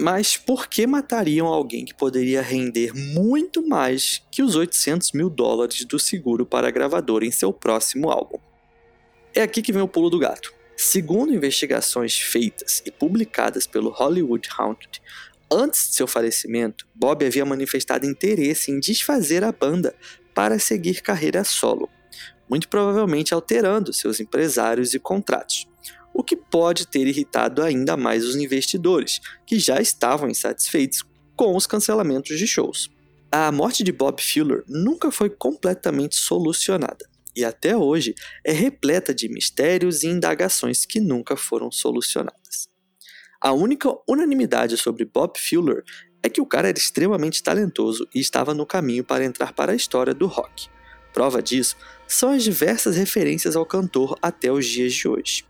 mas 0.00 0.34
por 0.34 0.66
que 0.66 0.86
matariam 0.86 1.46
alguém 1.46 1.84
que 1.84 1.92
poderia 1.92 2.40
render 2.40 2.94
muito 2.94 3.66
mais 3.66 4.22
que 4.30 4.42
os 4.42 4.56
800 4.56 5.12
mil 5.12 5.28
dólares 5.28 5.84
do 5.84 5.98
seguro 5.98 6.46
para 6.46 6.68
a 6.68 6.70
gravadora 6.70 7.26
em 7.26 7.30
seu 7.30 7.52
próximo 7.52 8.10
álbum? 8.10 8.38
É 9.34 9.42
aqui 9.42 9.60
que 9.60 9.74
vem 9.74 9.82
o 9.82 9.88
pulo 9.88 10.08
do 10.08 10.18
gato. 10.18 10.54
Segundo 10.74 11.34
investigações 11.34 12.18
feitas 12.18 12.82
e 12.86 12.90
publicadas 12.90 13.66
pelo 13.66 13.90
Hollywood 13.90 14.48
Haunted, 14.58 15.02
antes 15.52 15.90
de 15.90 15.96
seu 15.96 16.06
falecimento, 16.06 16.88
Bob 16.94 17.22
havia 17.22 17.44
manifestado 17.44 18.06
interesse 18.06 18.70
em 18.70 18.80
desfazer 18.80 19.44
a 19.44 19.52
banda 19.52 19.94
para 20.34 20.58
seguir 20.58 21.02
carreira 21.02 21.44
solo, 21.44 21.90
muito 22.48 22.68
provavelmente 22.68 23.34
alterando 23.34 23.92
seus 23.92 24.18
empresários 24.18 24.94
e 24.94 24.98
contratos 24.98 25.69
o 26.14 26.22
que 26.22 26.36
pode 26.36 26.86
ter 26.86 27.06
irritado 27.06 27.62
ainda 27.62 27.96
mais 27.96 28.24
os 28.24 28.36
investidores, 28.36 29.20
que 29.46 29.58
já 29.58 29.80
estavam 29.80 30.28
insatisfeitos 30.28 31.02
com 31.36 31.56
os 31.56 31.66
cancelamentos 31.66 32.38
de 32.38 32.46
shows. 32.46 32.90
A 33.32 33.50
morte 33.52 33.84
de 33.84 33.92
Bob 33.92 34.20
Fuller 34.20 34.64
nunca 34.68 35.10
foi 35.10 35.30
completamente 35.30 36.16
solucionada 36.16 37.08
e 37.34 37.44
até 37.44 37.76
hoje 37.76 38.14
é 38.44 38.52
repleta 38.52 39.14
de 39.14 39.28
mistérios 39.28 40.02
e 40.02 40.08
indagações 40.08 40.84
que 40.84 41.00
nunca 41.00 41.36
foram 41.36 41.70
solucionadas. 41.70 42.68
A 43.40 43.52
única 43.52 43.88
unanimidade 44.08 44.76
sobre 44.76 45.04
Bob 45.04 45.38
Fuller 45.38 45.82
é 46.22 46.28
que 46.28 46.40
o 46.40 46.46
cara 46.46 46.68
era 46.68 46.78
extremamente 46.78 47.42
talentoso 47.42 48.06
e 48.14 48.20
estava 48.20 48.52
no 48.52 48.66
caminho 48.66 49.02
para 49.02 49.24
entrar 49.24 49.52
para 49.54 49.72
a 49.72 49.76
história 49.76 50.12
do 50.12 50.26
rock. 50.26 50.68
Prova 51.12 51.42
disso 51.42 51.76
são 52.06 52.30
as 52.30 52.42
diversas 52.42 52.96
referências 52.96 53.56
ao 53.56 53.64
cantor 53.64 54.18
até 54.20 54.52
os 54.52 54.66
dias 54.66 54.92
de 54.92 55.08
hoje. 55.08 55.44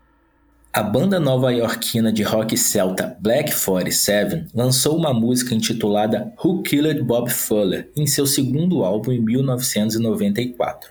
A 0.73 0.81
banda 0.81 1.19
nova-iorquina 1.19 2.13
de 2.13 2.23
rock 2.23 2.55
celta 2.55 3.17
Black 3.19 3.53
47 3.53 4.45
lançou 4.55 4.97
uma 4.97 5.13
música 5.13 5.53
intitulada 5.53 6.31
Who 6.41 6.63
Killed 6.63 7.03
Bob 7.03 7.29
Fuller 7.29 7.89
em 7.93 8.07
seu 8.07 8.25
segundo 8.25 8.81
álbum 8.85 9.11
em 9.11 9.19
1994. 9.19 10.89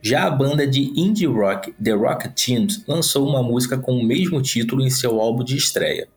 Já 0.00 0.24
a 0.24 0.30
banda 0.30 0.66
de 0.66 0.92
indie 1.00 1.26
rock 1.26 1.72
The 1.74 1.92
Rock 1.92 2.30
Teams 2.30 2.82
lançou 2.88 3.24
uma 3.24 3.44
música 3.44 3.78
com 3.78 3.92
o 3.92 4.04
mesmo 4.04 4.42
título 4.42 4.82
em 4.82 4.90
seu 4.90 5.20
álbum 5.20 5.44
de 5.44 5.56
estreia. 5.56 6.08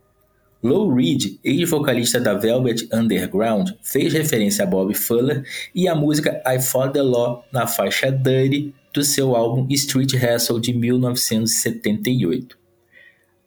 Lou 0.60 0.92
Reed, 0.92 1.38
ex-vocalista 1.44 2.18
da 2.18 2.34
Velvet 2.34 2.88
Underground, 2.92 3.70
fez 3.84 4.12
referência 4.12 4.64
a 4.64 4.66
Bob 4.66 4.92
Fuller 4.94 5.44
e 5.72 5.86
a 5.86 5.94
música 5.94 6.42
I 6.44 6.60
Fought 6.60 6.94
the 6.94 7.02
Law 7.02 7.44
na 7.52 7.68
faixa 7.68 8.10
Dirty 8.10 8.74
do 8.92 9.04
seu 9.04 9.36
álbum 9.36 9.64
Street 9.70 10.14
Hustle 10.14 10.58
de 10.58 10.72
1978. 10.72 12.65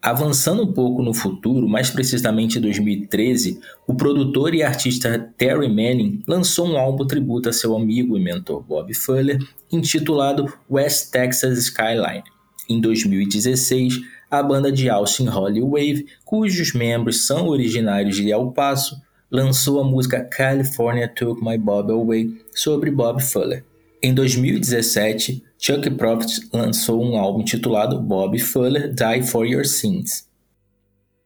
Avançando 0.01 0.63
um 0.63 0.71
pouco 0.71 1.03
no 1.03 1.13
futuro, 1.13 1.67
mais 1.67 1.89
precisamente 1.89 2.57
em 2.57 2.61
2013, 2.61 3.59
o 3.85 3.93
produtor 3.93 4.55
e 4.55 4.63
artista 4.63 5.19
Terry 5.37 5.67
Manning 5.67 6.23
lançou 6.25 6.67
um 6.67 6.77
álbum 6.77 7.05
tributo 7.05 7.49
a 7.49 7.53
seu 7.53 7.75
amigo 7.75 8.17
e 8.17 8.23
mentor 8.23 8.63
Bob 8.63 8.93
Fuller, 8.93 9.37
intitulado 9.69 10.51
West 10.71 11.11
Texas 11.11 11.57
Skyline. 11.57 12.23
Em 12.69 12.79
2016, 12.79 13.99
a 14.31 14.41
banda 14.41 14.71
de 14.71 14.89
Austin 14.89 15.27
Holy 15.27 15.61
Wave, 15.61 16.05
cujos 16.23 16.73
membros 16.73 17.25
são 17.27 17.49
originários 17.49 18.15
de 18.15 18.31
El 18.31 18.51
Paso, 18.51 19.01
lançou 19.29 19.81
a 19.81 19.83
música 19.83 20.23
California 20.23 21.09
Took 21.13 21.43
My 21.43 21.57
Bob 21.57 21.91
Away 21.91 22.37
sobre 22.55 22.89
Bob 22.89 23.21
Fuller. 23.21 23.65
Em 24.01 24.13
2017, 24.13 25.43
Chuck 25.61 25.89
Prophet 25.91 26.49
lançou 26.53 27.03
um 27.03 27.17
álbum 27.17 27.43
titulado 27.43 27.99
Bob 27.99 28.39
Fuller 28.39 28.93
Die 28.93 29.23
for 29.23 29.45
Your 29.45 29.65
Sins. 29.65 30.25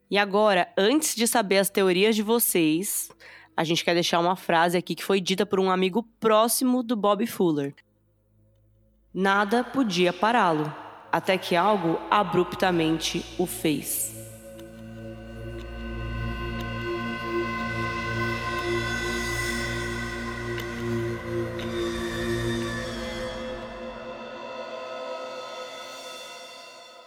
E 0.10 0.18
agora, 0.18 0.68
antes 0.76 1.16
de 1.16 1.28
saber 1.28 1.60
as 1.60 1.70
teorias 1.70 2.16
de 2.16 2.24
vocês, 2.24 3.12
a 3.56 3.64
gente 3.64 3.86
quer 3.86 3.94
deixar 3.94 4.20
uma 4.20 4.36
frase 4.36 4.76
aqui 4.76 4.96
que 4.96 5.04
foi 5.04 5.22
dita 5.22 5.46
por 5.46 5.60
um 5.60 5.70
amigo 5.70 6.02
próximo 6.20 6.82
do 6.82 6.96
Bob 6.96 7.28
Fuller. 7.28 7.76
Nada 9.14 9.64
podia 9.64 10.12
pará-lo, 10.12 10.74
até 11.12 11.38
que 11.38 11.56
algo 11.56 12.00
abruptamente 12.10 13.24
o 13.38 13.46
fez. 13.46 14.13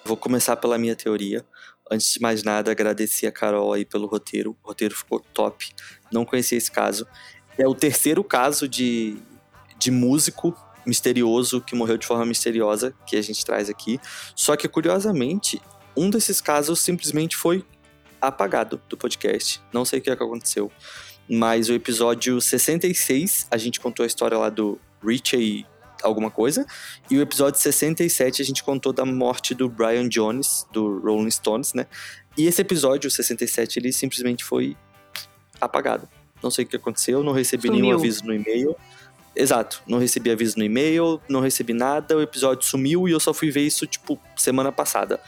Vou 0.07 0.17
começar 0.17 0.55
pela 0.55 0.79
minha 0.79 0.95
teoria. 0.95 1.45
Antes 1.91 2.13
de 2.13 2.21
mais 2.21 2.45
nada, 2.45 2.71
agradecer 2.71 3.27
a 3.27 3.33
Carol 3.33 3.73
aí 3.73 3.85
pelo 3.85 4.07
roteiro. 4.07 4.57
O 4.63 4.69
roteiro 4.69 4.95
ficou 4.95 5.19
top. 5.19 5.69
Não 6.13 6.25
conhecia 6.25 6.57
esse 6.57 6.71
caso. 6.71 7.05
É 7.59 7.67
o 7.67 7.75
terceiro 7.75 8.23
caso 8.23 8.69
de, 8.69 9.17
de 9.77 9.91
músico 9.91 10.57
misterioso 10.87 11.61
que 11.61 11.75
morreu 11.75 11.99
de 11.99 12.07
forma 12.07 12.25
misteriosa 12.25 12.95
que 13.05 13.17
a 13.17 13.23
gente 13.23 13.45
traz 13.45 13.69
aqui. 13.69 13.99
Só 14.37 14.55
que, 14.55 14.69
curiosamente, 14.69 15.61
um 15.97 16.09
desses 16.09 16.41
casos 16.41 16.81
simplesmente 16.81 17.37
foi 17.37 17.65
apagado 18.21 18.81
do 18.89 18.97
podcast. 18.97 19.61
Não 19.73 19.85
sei 19.85 19.99
o 19.99 20.03
que, 20.03 20.11
é 20.11 20.15
que 20.15 20.23
aconteceu. 20.23 20.71
Mas 21.29 21.69
o 21.69 21.73
episódio 21.73 22.41
66, 22.41 23.49
a 23.51 23.57
gente 23.57 23.81
contou 23.81 24.05
a 24.05 24.07
história 24.07 24.39
lá 24.39 24.51
do 24.51 24.79
Richie 25.05 25.67
alguma 26.03 26.31
coisa. 26.31 26.67
E 27.11 27.17
o 27.17 27.23
episódio 27.23 27.61
67 27.61 28.43
a 28.43 28.45
gente 28.45 28.63
contou 28.63 28.93
da 28.93 29.05
morte 29.05 29.55
do 29.55 29.69
Brian 29.69 30.09
Jones, 30.09 30.67
do 30.73 30.99
Rolling 31.01 31.31
Stones, 31.31 31.73
né? 31.75 31.87
E 32.37 32.47
esse 32.47 32.61
episódio, 32.61 33.11
67, 33.11 33.79
ele 33.79 33.93
simplesmente 33.93 34.45
foi 34.45 34.77
apagado. 35.61 36.09
Não 36.43 36.51
sei 36.51 36.65
o 36.65 36.69
que 36.69 36.77
aconteceu, 36.77 37.23
não 37.23 37.33
recebi 37.33 37.69
Sumiu. 37.69 37.83
nenhum 37.83 37.95
aviso 37.97 38.25
no 38.25 38.35
e-mail. 38.35 38.77
Exato, 39.35 39.83
não 39.87 39.99
recebi 39.99 40.31
aviso 40.31 40.59
no 40.59 40.65
e-mail, 40.65 41.21
não 41.29 41.41
recebi 41.41 41.75
nada, 41.75 42.17
o 42.17 42.23
episódio 42.23 42.67
sumiu 42.67 43.07
e 43.07 43.13
eu 43.13 43.21
só 43.21 43.35
fui 43.35 43.51
ver 43.51 43.63
isso, 43.63 43.87
tipo, 43.87 44.19
semana 44.35 44.73
passada. 44.73 45.21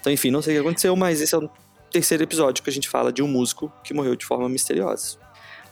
Então, 0.00 0.12
enfim, 0.12 0.30
não 0.30 0.40
sei 0.40 0.54
o 0.54 0.60
que 0.60 0.66
aconteceu, 0.68 0.94
mas 0.94 1.20
esse 1.20 1.34
é 1.34 1.38
o 1.38 1.50
terceiro 1.90 2.22
episódio 2.22 2.62
que 2.62 2.70
a 2.70 2.72
gente 2.72 2.88
fala 2.88 3.12
de 3.12 3.22
um 3.22 3.28
músico 3.28 3.72
que 3.82 3.92
morreu 3.92 4.14
de 4.14 4.24
forma 4.24 4.48
misteriosa. 4.48 5.18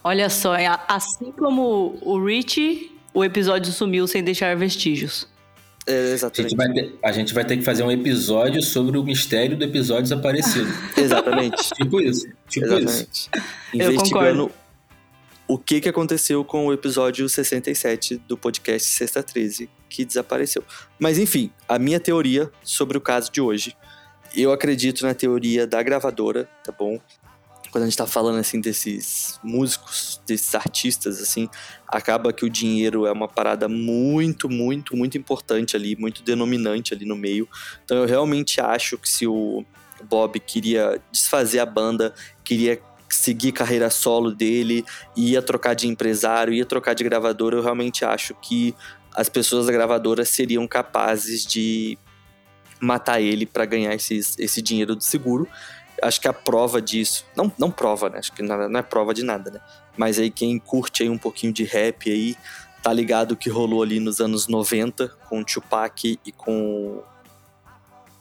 Olha 0.03 0.29
só, 0.29 0.55
é 0.55 0.67
assim 0.89 1.33
como 1.33 1.97
o 2.03 2.23
Richie, 2.23 2.94
o 3.15 3.25
episódio 3.25 3.73
sumiu 3.73 4.07
sem 4.07 4.23
deixar 4.23 4.55
vestígios. 4.57 5.27
É, 5.87 5.93
A 5.93 6.15
exatamente. 6.15 6.51
gente, 6.51 6.57
vai 6.57 6.73
ter, 6.73 6.99
a 7.03 7.13
gente 7.13 7.35
vai 7.35 7.45
ter 7.45 7.57
que 7.57 7.63
fazer 7.63 7.83
um 7.83 7.91
episódio 7.91 8.61
sobre 8.63 8.99
o 8.99 9.05
mistério 9.05 9.57
do 9.57 9.65
episódio 9.65 10.05
desaparecido. 10.05 10.69
Exatamente. 10.97 11.71
tipo 11.75 12.01
isso. 12.01 12.27
Tipo 12.49 12.67
isso. 12.67 12.77
Exatamente. 12.77 13.31
Eu 13.73 13.93
Investigando 13.93 14.51
o 15.47 15.59
que, 15.59 15.81
que 15.81 15.89
aconteceu 15.89 16.43
com 16.43 16.67
o 16.67 16.73
episódio 16.73 17.29
67 17.29 18.17
do 18.27 18.37
podcast 18.37 18.89
Sexta 18.89 19.23
13, 19.23 19.69
que 19.89 20.05
desapareceu. 20.05 20.65
Mas 20.99 21.19
enfim, 21.19 21.51
a 21.69 21.79
minha 21.79 22.01
teoria 22.01 22.51
sobre 22.63 22.97
o 22.97 23.01
caso 23.01 23.31
de 23.31 23.41
hoje. 23.41 23.77
Eu 24.35 24.51
acredito 24.53 25.07
na 25.07 25.15
teoria 25.15 25.65
da 25.65 25.81
gravadora, 25.81 26.49
tá 26.65 26.73
bom? 26.73 26.99
Quando 27.75 27.83
a 27.83 27.87
gente 27.89 27.99
tá 27.99 28.07
falando 28.07 28.39
assim 28.39 28.61
desses 28.61 29.41
músicos, 29.43 30.23
desses 30.25 30.55
artistas, 30.55 31.21
assim, 31.21 31.49
acaba 31.89 32.33
que 32.33 32.45
o 32.45 32.49
dinheiro 32.49 33.05
é 33.05 33.11
uma 33.11 33.27
parada 33.27 33.69
muito, 33.69 34.49
muito, 34.49 34.97
muito 34.97 35.19
importante 35.19 35.75
ali, 35.75 35.97
muito 35.97 36.23
denominante 36.23 36.95
ali 36.95 37.05
no 37.05 37.17
meio. 37.17 37.49
Então 37.85 37.97
eu 37.97 38.07
realmente 38.07 38.61
acho 38.61 38.97
que 38.97 39.09
se 39.09 39.27
o 39.27 39.65
Bob 40.09 40.39
queria 40.39 41.03
desfazer 41.11 41.59
a 41.59 41.67
banda, 41.67 42.15
queria 42.45 42.81
seguir 43.09 43.51
carreira 43.51 43.91
solo 43.91 44.31
dele, 44.31 44.85
ia 45.17 45.43
trocar 45.43 45.75
de 45.75 45.89
empresário, 45.89 46.55
ia 46.55 46.65
trocar 46.65 46.95
de 46.95 47.03
gravadora, 47.03 47.57
eu 47.57 47.63
realmente 47.63 48.05
acho 48.05 48.37
que 48.37 48.73
as 49.13 49.29
pessoas 49.29 49.67
da 49.67 49.73
gravadora 49.73 50.25
seriam 50.25 50.65
capazes 50.69 51.45
de 51.45 51.99
matar 52.79 53.21
ele 53.21 53.47
para 53.47 53.65
ganhar 53.65 53.93
esses, 53.97 54.39
esse 54.39 54.63
dinheiro 54.63 54.95
do 54.95 55.03
seguro. 55.03 55.49
Acho 56.03 56.21
que 56.21 56.29
a 56.29 56.33
prova 56.33 56.81
disso, 56.83 57.25
não, 57.37 57.53
não 57.59 57.71
prova, 57.71 58.09
né? 58.09 58.19
Acho 58.19 58.33
que 58.33 58.43
não 58.43 58.69
não 58.69 58.81
é 58.81 58.83
prova 58.83 59.15
de 59.15 59.23
nada, 59.23 59.51
né? 59.51 59.61
Mas 59.97 60.19
aí 60.19 60.31
quem 60.31 60.59
curte 60.59 61.03
aí 61.03 61.09
um 61.09 61.19
pouquinho 61.19 61.53
de 61.53 61.65
rap 61.65 62.11
aí, 62.11 62.37
tá 62.83 62.93
ligado 62.93 63.33
o 63.33 63.37
que 63.37 63.49
rolou 63.49 63.83
ali 63.83 64.01
nos 64.01 64.21
anos 64.21 64.49
90 64.49 65.09
com 65.29 65.41
o 65.41 65.45
Tupac 65.45 66.19
e 66.25 66.33
com 66.33 67.03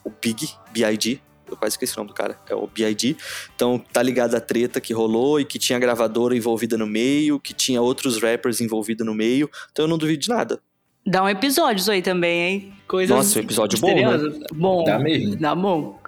o 0.03 0.09
Big, 0.21 0.49
B.I.G., 0.71 1.19
eu 1.49 1.57
quase 1.57 1.73
esqueci 1.73 1.93
o 1.93 1.97
nome 1.97 2.09
do 2.09 2.13
cara, 2.13 2.37
é 2.49 2.55
o 2.55 2.67
B.I.G. 2.67 3.15
Então 3.55 3.81
tá 3.91 4.01
ligado 4.01 4.35
a 4.35 4.39
treta 4.39 4.81
que 4.81 4.93
rolou 4.93 5.39
e 5.39 5.45
que 5.45 5.59
tinha 5.59 5.77
gravadora 5.77 6.35
envolvida 6.35 6.77
no 6.77 6.87
meio, 6.87 7.39
que 7.39 7.53
tinha 7.53 7.81
outros 7.81 8.21
rappers 8.21 8.59
envolvidos 8.59 9.05
no 9.05 9.13
meio. 9.13 9.49
Então 9.71 9.85
eu 9.85 9.89
não 9.89 9.97
duvido 9.97 10.21
de 10.21 10.29
nada. 10.29 10.59
Dá 11.05 11.21
um 11.21 11.29
episódio 11.29 11.81
isso 11.81 11.91
aí 11.91 12.01
também, 12.01 12.41
hein? 12.41 12.73
Coisas 12.87 13.15
Nossa, 13.15 13.39
um 13.39 13.41
episódio 13.43 13.79
bom, 13.79 13.93
né? 13.93 14.39
Bom, 14.53 14.83
Dá 14.85 14.97
mesmo. 14.97 15.35
Dá 15.35 15.53
bom. 15.53 15.99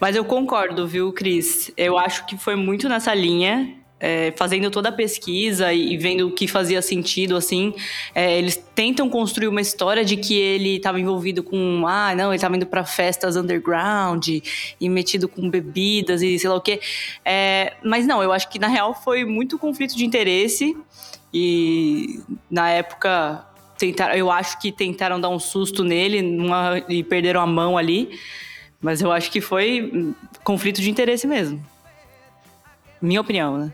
Mas 0.00 0.16
eu 0.16 0.24
concordo, 0.24 0.86
viu, 0.86 1.12
Cris? 1.12 1.70
Eu 1.76 1.96
acho 1.98 2.26
que 2.26 2.36
foi 2.36 2.56
muito 2.56 2.88
nessa 2.88 3.14
linha. 3.14 3.74
é, 4.00 4.32
fazendo 4.36 4.70
toda 4.70 4.90
a 4.90 4.92
pesquisa 4.92 5.72
e, 5.72 5.96
vendo 5.96 6.26
o 6.28 6.30
que 6.30 6.46
fazia 6.46 6.82
sentido, 6.82 7.36
assim, 7.36 7.72
é, 8.14 8.36
eles 8.36 8.54
tentam 8.74 9.08
construir 9.08 9.48
uma 9.48 9.62
história 9.62 10.04
de 10.04 10.18
que 10.18 10.34
ele 10.34 10.76
estava 10.76 11.00
envolvido 11.00 11.42
com, 11.42 11.84
ah, 11.86 12.14
não, 12.14 12.26
ele 12.26 12.34
estava 12.34 12.54
indo 12.54 12.66
para 12.66 12.84
festas 12.84 13.34
underground 13.34 14.28
e 14.78 14.88
metido 14.90 15.26
com 15.26 15.48
bebidas 15.48 16.20
e 16.20 16.38
sei 16.38 16.50
lá 16.50 16.56
o 16.56 16.60
quê. 16.60 16.80
É, 17.24 17.74
mas 17.82 18.06
não, 18.06 18.22
eu 18.22 18.30
acho 18.30 18.50
que 18.50 18.58
na 18.58 18.66
real 18.68 18.92
foi 18.94 19.24
muito 19.24 19.58
conflito 19.58 19.96
de 19.96 20.04
interesse 20.04 20.76
e 21.32 22.20
na 22.50 22.68
época 22.68 23.42
tentaram, 23.78 24.14
eu 24.14 24.30
acho 24.30 24.60
que 24.60 24.70
tentaram 24.70 25.18
dar 25.18 25.30
um 25.30 25.38
susto 25.38 25.82
nele 25.82 26.20
numa- 26.20 26.82
e 26.90 27.02
perderam 27.02 27.40
a 27.40 27.46
mão 27.46 27.78
ali. 27.78 28.10
Mas 28.84 29.00
eu 29.00 29.10
acho 29.10 29.30
que 29.30 29.40
foi 29.40 29.80
hum, 29.80 30.14
conflito 30.44 30.82
de 30.82 30.90
interesse 30.90 31.26
mesmo. 31.26 31.58
Minha 33.00 33.22
opinião, 33.22 33.56
né? 33.56 33.72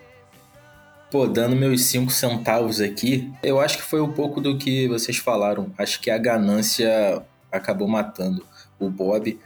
Pô, 1.11 1.27
dando 1.27 1.57
meus 1.57 1.83
cinco 1.83 2.13
centavos 2.13 2.81
aqui, 2.81 3.29
eu 3.43 3.59
acho 3.61 3.79
que 3.79 3.83
foi 3.83 4.01
um 4.01 4.13
pouco 4.13 4.41
do 4.41 4.57
que 4.57 4.87
vocês 4.87 5.17
falaram. 5.17 5.73
Acho 5.77 6.01
que 6.01 6.13
a 6.13 6.17
ganância 6.17 7.25
acabou 7.51 7.89
matando 7.89 8.47
o 8.79 8.89
Bob, 8.89 9.37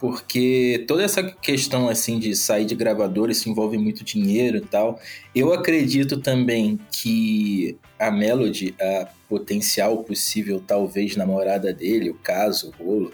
porque 0.00 0.84
toda 0.88 1.04
essa 1.04 1.22
questão 1.22 1.88
assim 1.88 2.18
de 2.18 2.34
sair 2.34 2.64
de 2.64 2.74
gravadora 2.74 3.30
isso 3.30 3.48
envolve 3.48 3.78
muito 3.78 4.02
dinheiro 4.02 4.56
e 4.56 4.62
tal. 4.62 4.98
Eu 5.32 5.52
acredito 5.52 6.16
também 6.16 6.80
que 6.90 7.78
a 7.96 8.10
Melody, 8.10 8.74
a 8.80 9.06
potencial 9.28 10.02
possível 10.02 10.60
talvez 10.66 11.14
namorada 11.14 11.72
dele, 11.72 12.10
o 12.10 12.14
caso, 12.14 12.74
o 12.80 12.84
rolo, 12.84 13.12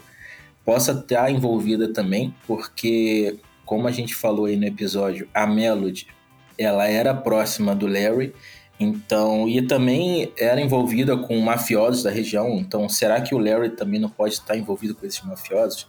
possa 0.69 0.91
estar 0.91 1.31
envolvida 1.31 1.91
também, 1.91 2.31
porque 2.45 3.39
como 3.65 3.87
a 3.87 3.91
gente 3.91 4.13
falou 4.13 4.45
aí 4.45 4.55
no 4.55 4.67
episódio, 4.67 5.27
a 5.33 5.47
Melody 5.47 6.05
ela 6.59 6.87
era 6.87 7.11
próxima 7.11 7.73
do 7.73 7.87
Larry, 7.87 8.35
então 8.79 9.49
e 9.49 9.63
também 9.63 10.31
era 10.37 10.61
envolvida 10.61 11.17
com 11.17 11.39
mafiosos 11.39 12.03
da 12.03 12.11
região. 12.11 12.51
Então, 12.59 12.87
será 12.87 13.19
que 13.19 13.33
o 13.33 13.39
Larry 13.39 13.71
também 13.71 13.99
não 13.99 14.11
pode 14.11 14.35
estar 14.35 14.55
envolvido 14.55 14.93
com 14.93 15.07
esses 15.07 15.23
mafiosos? 15.23 15.87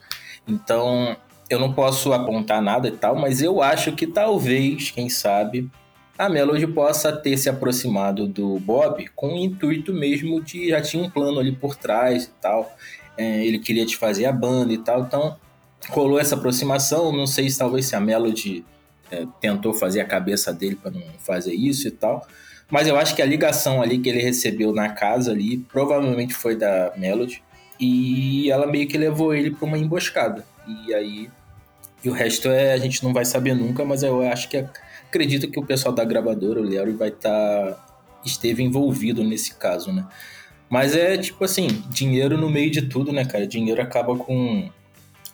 Então, 0.49 1.15
eu 1.51 1.61
não 1.61 1.75
posso 1.75 2.15
apontar 2.15 2.63
nada 2.63 2.89
e 2.89 2.93
tal, 2.93 3.15
mas 3.15 3.43
eu 3.43 3.61
acho 3.61 3.93
que 3.93 4.07
talvez, 4.07 4.91
quem 4.91 5.11
sabe, 5.11 5.71
a 6.17 6.27
Melody 6.27 6.67
possa 6.67 7.13
ter 7.13 7.37
se 7.37 7.51
aproximado 7.51 8.27
do 8.27 8.59
Bob 8.59 9.07
com 9.15 9.35
o 9.35 9.39
intuito 9.39 9.93
mesmo 9.93 10.43
de 10.43 10.71
já 10.71 10.81
tinha 10.81 11.05
um 11.05 11.11
plano 11.11 11.39
ali 11.39 11.53
por 11.53 11.77
trás 11.77 12.25
e 12.25 12.31
tal. 12.41 12.75
É, 13.17 13.45
ele 13.45 13.59
queria 13.59 13.85
desfazer 13.85 14.25
a 14.25 14.33
banda 14.33 14.73
e 14.73 14.79
tal, 14.79 15.03
então 15.03 15.37
rolou 15.89 16.19
essa 16.19 16.35
aproximação. 16.35 17.13
Não 17.13 17.27
sei 17.27 17.49
se 17.51 17.59
talvez 17.59 17.87
se 17.87 17.97
a 17.97 18.01
Melody 18.01 18.65
é, 19.11 19.27
tentou 19.41 19.73
fazer 19.73 20.01
a 20.01 20.05
cabeça 20.05 20.53
dele 20.53 20.77
para 20.77 20.91
não 20.91 21.03
fazer 21.19 21.55
isso 21.55 21.89
e 21.89 21.91
tal. 21.91 22.27
Mas 22.71 22.87
eu 22.87 22.97
acho 22.97 23.17
que 23.17 23.23
a 23.23 23.27
ligação 23.27 23.83
ali 23.83 23.99
que 23.99 24.09
ele 24.09 24.23
recebeu 24.23 24.73
na 24.73 24.91
casa 24.91 25.33
ali 25.33 25.59
provavelmente 25.59 26.35
foi 26.35 26.55
da 26.57 26.93
Melody. 26.97 27.43
E 27.79 28.51
ela 28.51 28.67
meio 28.67 28.87
que 28.87 28.97
levou 28.97 29.35
ele 29.35 29.51
para 29.51 29.67
uma 29.67 29.79
emboscada. 29.79 30.45
E 30.67 30.95
aí. 30.95 31.31
E 32.05 32.09
o 32.09 32.13
resto 32.13 32.49
é 32.49 32.73
a 32.73 32.79
gente 32.79 33.03
não 33.03 33.13
vai 33.13 33.25
saber 33.25 33.55
nunca, 33.55 33.85
mas 33.85 34.03
eu 34.03 34.23
acho 34.23 34.49
que 34.49 34.65
acredito 35.07 35.51
que 35.51 35.59
o 35.59 35.67
pessoal 35.67 35.95
da 35.95 36.05
gravadora, 36.05 36.61
o 36.61 36.65
Larry, 36.65 36.93
vai 36.93 37.09
estar. 37.09 37.87
esteve 38.25 38.63
envolvido 38.63 39.25
nesse 39.25 39.55
caso, 39.55 39.93
né? 39.93 40.07
Mas 40.71 40.95
é 40.95 41.19
tipo 41.19 41.45
assim, 41.45 41.67
dinheiro 41.91 42.39
no 42.39 42.49
meio 42.49 42.71
de 42.71 42.83
tudo, 42.83 43.13
né, 43.13 43.25
cara? 43.25 43.47
Dinheiro 43.47 43.83
acaba 43.83 44.17
com 44.17 44.71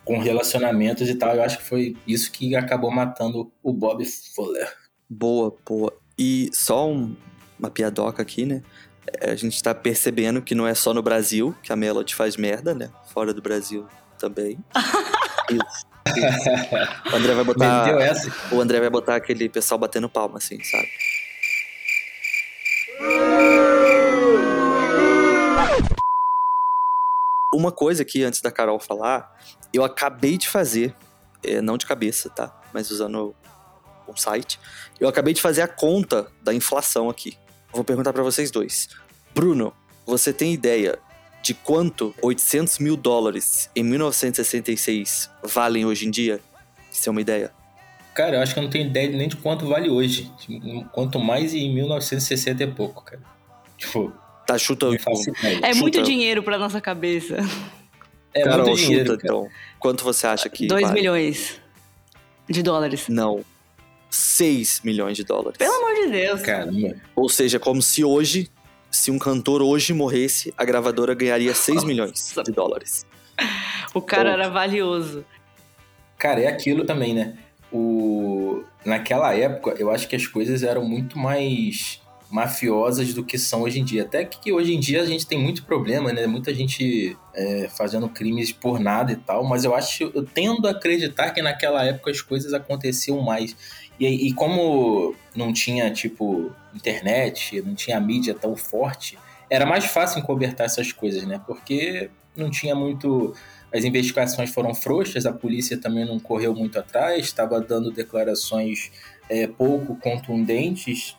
com 0.07 0.20
relacionamentos 0.20 1.09
e 1.09 1.14
tal. 1.16 1.35
Eu 1.35 1.42
acho 1.42 1.59
que 1.59 1.64
foi 1.64 1.96
isso 2.07 2.31
que 2.31 2.55
acabou 2.55 2.90
matando 2.92 3.53
o 3.61 3.72
Bob 3.72 4.05
Fuller. 4.35 4.72
Boa, 5.11 5.55
boa. 5.66 5.92
E 6.16 6.49
só 6.53 6.88
um, 6.88 7.16
uma 7.59 7.68
piadoca 7.68 8.22
aqui, 8.22 8.46
né? 8.46 8.62
É, 9.20 9.31
a 9.33 9.35
gente 9.35 9.61
tá 9.61 9.75
percebendo 9.75 10.40
que 10.40 10.55
não 10.55 10.66
é 10.66 10.75
só 10.75 10.94
no 10.94 11.03
Brasil 11.03 11.55
que 11.61 11.72
a 11.72 11.77
Melody 11.77 12.14
faz 12.14 12.37
merda, 12.37 12.72
né? 12.72 12.88
Fora 13.12 13.35
do 13.35 13.42
Brasil 13.42 13.87
também. 14.16 14.59
isso, 15.51 15.87
isso. 16.16 17.12
O 17.12 17.16
André 17.16 17.35
vai 17.35 17.44
botar. 17.44 17.87
O 18.53 18.61
André 18.61 18.81
vai 18.81 18.90
botar 18.90 19.16
aquele 19.16 19.49
pessoal 19.49 19.79
batendo 19.79 20.09
palma, 20.09 20.38
assim, 20.38 20.62
sabe? 20.62 20.88
Uma 27.57 27.73
coisa 27.73 28.03
aqui, 28.03 28.23
antes 28.23 28.42
da 28.42 28.51
Carol 28.51 28.79
falar, 28.79 29.35
eu 29.73 29.83
acabei 29.83 30.37
de 30.37 30.47
fazer, 30.47 30.95
é, 31.42 31.62
não 31.62 31.79
de 31.79 31.87
cabeça, 31.87 32.29
tá? 32.29 32.55
Mas 32.71 32.90
usando 32.90 33.35
um 34.07 34.14
site, 34.14 34.61
eu 35.01 35.09
acabei 35.09 35.33
de 35.33 35.40
fazer 35.40 35.62
a 35.62 35.66
conta 35.66 36.27
da 36.42 36.53
inflação 36.53 37.09
aqui. 37.09 37.38
Vou 37.73 37.83
perguntar 37.83 38.12
pra 38.12 38.23
vocês 38.23 38.51
dois. 38.51 38.90
Bruno, 39.35 39.73
você 40.05 40.35
tem 40.35 40.53
ideia 40.53 40.99
de 41.40 41.55
quanto 41.55 42.14
800 42.21 42.79
mil 42.79 42.95
dólares 42.95 43.71
em 43.75 43.83
1966 43.83 45.31
valem 45.42 45.87
hoje 45.87 46.07
em 46.07 46.11
dia? 46.11 46.38
Isso 46.92 47.09
é 47.09 47.11
uma 47.11 47.23
ideia? 47.23 47.55
Cara, 48.14 48.37
eu 48.37 48.42
acho 48.42 48.53
que 48.53 48.59
eu 48.59 48.64
não 48.64 48.71
tenho 48.71 48.87
ideia 48.87 49.09
nem 49.09 49.29
de 49.29 49.37
quanto 49.37 49.66
vale 49.66 49.88
hoje. 49.88 50.31
Quanto 50.92 51.19
mais 51.19 51.55
em 51.55 51.73
1960 51.75 52.62
é 52.62 52.66
pouco, 52.66 53.03
cara. 53.03 53.23
Tipo, 53.79 54.12
Tá, 54.46 54.56
chuta. 54.59 54.87
faço 54.98 55.30
ideia. 55.30 55.56
É 55.62 55.68
Chuta. 55.68 55.74
muito 55.80 56.02
dinheiro 56.02 56.42
pra 56.42 56.56
nossa 56.59 56.80
cabeça. 56.80 57.37
É 58.32 58.42
Carol, 58.42 58.66
muito 58.66 58.78
dinheiro, 58.80 59.12
chuta, 59.12 59.22
cara. 59.22 59.38
então. 59.38 59.50
Quanto 59.78 60.04
você 60.04 60.26
acha 60.26 60.48
que 60.48 60.66
2 60.66 60.82
vale? 60.82 60.94
milhões 60.94 61.61
de 62.48 62.62
dólares. 62.62 63.06
Não. 63.09 63.44
6 64.11 64.82
milhões 64.85 65.16
de 65.16 65.24
dólares. 65.24 65.59
Pelo 65.59 65.72
amor 65.74 65.94
de 65.94 66.11
Deus. 66.12 66.42
Caramba. 66.42 66.94
Ou 67.14 67.28
seja, 67.28 67.59
como 67.59 67.82
se 67.82 68.04
hoje, 68.04 68.48
se 68.90 69.11
um 69.11 69.18
cantor 69.18 69.62
hoje 69.62 69.92
morresse, 69.92 70.54
a 70.56 70.64
gravadora 70.64 71.14
ganharia 71.14 71.54
6 71.54 71.82
milhões 71.85 72.32
de 72.44 72.52
dólares. 72.52 73.04
O 73.94 74.00
cara 74.00 74.30
era 74.32 74.48
valioso. 74.48 75.24
Cara, 76.16 76.40
é 76.40 76.46
aquilo 76.46 76.85
também, 76.85 77.14
né? 77.14 77.37
O... 77.72 78.62
Naquela 78.85 79.35
época, 79.35 79.74
eu 79.78 79.90
acho 79.90 80.09
que 80.09 80.14
as 80.16 80.26
coisas 80.26 80.62
eram 80.62 80.85
muito 80.85 81.18
mais 81.18 82.00
mafiosas 82.30 83.14
do 83.14 83.24
que 83.24 83.38
são 83.38 83.62
hoje 83.62 83.80
em 83.80 83.84
dia. 83.84 84.02
Até 84.02 84.24
que 84.24 84.52
hoje 84.52 84.74
em 84.74 84.80
dia 84.80 85.02
a 85.02 85.06
gente 85.06 85.26
tem 85.26 85.38
muito 85.38 85.64
problema, 85.64 86.12
né? 86.12 86.26
Muita 86.26 86.52
gente 86.52 87.16
é, 87.34 87.68
fazendo 87.68 88.08
crimes 88.08 88.52
por 88.52 88.80
nada 88.80 89.12
e 89.12 89.16
tal, 89.16 89.44
mas 89.44 89.64
eu 89.64 89.74
acho, 89.74 90.10
eu 90.14 90.24
tendo 90.24 90.66
a 90.66 90.72
acreditar 90.72 91.30
que 91.30 91.40
naquela 91.40 91.84
época 91.84 92.10
as 92.10 92.20
coisas 92.20 92.52
aconteciam 92.52 93.20
mais. 93.22 93.56
E, 93.98 94.28
e 94.28 94.32
como 94.34 95.14
não 95.34 95.52
tinha, 95.52 95.90
tipo, 95.90 96.52
internet, 96.74 97.62
não 97.62 97.74
tinha 97.74 97.98
mídia 98.00 98.34
tão 98.34 98.56
forte, 98.56 99.18
era 99.48 99.64
mais 99.64 99.84
fácil 99.84 100.18
encobertar 100.18 100.66
essas 100.66 100.92
coisas, 100.92 101.22
né? 101.24 101.40
Porque 101.46 102.10
não 102.36 102.50
tinha 102.50 102.74
muito 102.74 103.34
as 103.72 103.84
investigações 103.84 104.50
foram 104.50 104.74
frouxas, 104.74 105.26
a 105.26 105.32
polícia 105.32 105.76
também 105.76 106.04
não 106.04 106.18
correu 106.18 106.54
muito 106.54 106.78
atrás, 106.78 107.24
estava 107.24 107.60
dando 107.60 107.90
declarações 107.90 108.90
é, 109.28 109.46
pouco 109.46 109.96
contundentes. 109.96 111.16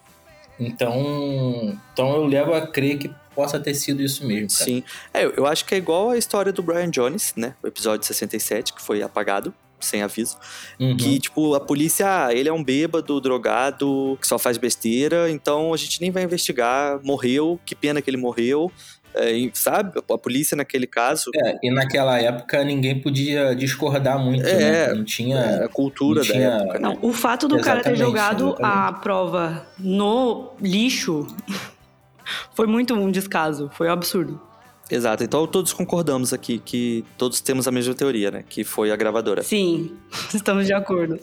Então, 0.60 1.78
então 1.94 2.16
eu 2.16 2.26
levo 2.26 2.54
a 2.54 2.66
crer 2.68 2.98
que 2.98 3.12
possa 3.36 3.60
ter 3.60 3.74
sido 3.76 4.02
isso 4.02 4.26
mesmo. 4.26 4.50
Cara. 4.50 4.66
Sim. 4.66 4.84
É, 5.14 5.26
eu- 5.26 5.46
acho 5.46 5.64
que 5.66 5.76
é 5.76 5.78
igual 5.78 6.10
a 6.10 6.18
história 6.18 6.52
do 6.52 6.64
Brian 6.64 6.90
Jones, 6.90 7.34
né? 7.36 7.54
O 7.64 7.68
episódio 7.68 8.06
67, 8.06 8.74
que 8.74 8.82
foi 8.82 9.02
apagado, 9.04 9.54
sem 9.80 10.02
aviso. 10.02 10.38
Uhum. 10.80 10.98
Que, 10.98 11.20
tipo, 11.20 11.54
a 11.54 11.60
polícia, 11.60 12.26
ah, 12.26 12.34
ele 12.34 12.50
é 12.50 12.54
um 12.54 12.64
bêbado, 12.64 13.22
drogado, 13.22 14.18
que 14.20 14.28
só 14.28 14.40
faz 14.40 14.58
besteira, 14.58 15.30
então 15.30 15.72
a 15.72 15.78
gente 15.78 16.02
nem 16.02 16.10
vai 16.10 16.24
investigar. 16.24 17.00
Morreu, 17.04 17.60
que 17.64 17.76
pena 17.76 18.02
que 18.02 18.10
ele 18.10 18.18
morreu. 18.18 18.72
É, 19.20 19.50
sabe? 19.54 20.00
A 20.10 20.18
polícia, 20.18 20.56
naquele 20.56 20.88
caso, 20.88 21.30
É, 21.36 21.58
e 21.64 21.72
naquela 21.72 22.20
época 22.20 22.64
ninguém 22.64 23.00
podia 23.02 23.56
discordar 23.56 24.20
muito, 24.20 24.46
É, 24.48 24.88
né? 24.90 24.94
Não 24.94 25.04
tinha. 25.04 25.38
é 25.38 25.64
a 25.66 25.68
cultura 25.68 26.22
não 26.22 26.28
da 26.28 26.34
tinha- 26.34 26.50
época, 26.50 26.74
né? 26.74 26.80
Não, 26.80 26.98
o 27.02 27.12
fato 27.14 27.48
do 27.48 27.60
cara 27.60 27.82
ter 27.84 27.92
Exatamente, 27.94 28.00
jogado 28.00 28.56
a 28.60 28.68
exatamente. 28.68 29.02
prova 29.02 29.68
no 29.80 30.52
lixo 30.62 31.26
foi 32.56 32.68
muito 32.68 32.94
um 32.94 33.10
descaso. 33.12 33.70
Foi 33.74 33.88
um 33.88 33.92
absurdo. 33.92 34.42
Exato. 34.90 35.24
Então 35.24 35.46
todos 35.46 35.74
concordamos 35.74 36.32
aqui 36.32 36.60
que 36.60 37.04
todos 37.18 37.42
temos 37.42 37.68
a 37.68 37.72
mesma 37.72 37.94
teoria, 37.94 38.32
né? 38.32 38.44
Que 38.48 38.64
foi 38.64 38.90
a 38.92 38.96
gravadora. 38.96 39.44
Sim, 39.44 39.92
estamos 40.34 40.66
de 40.66 40.74
acordo. 40.74 41.20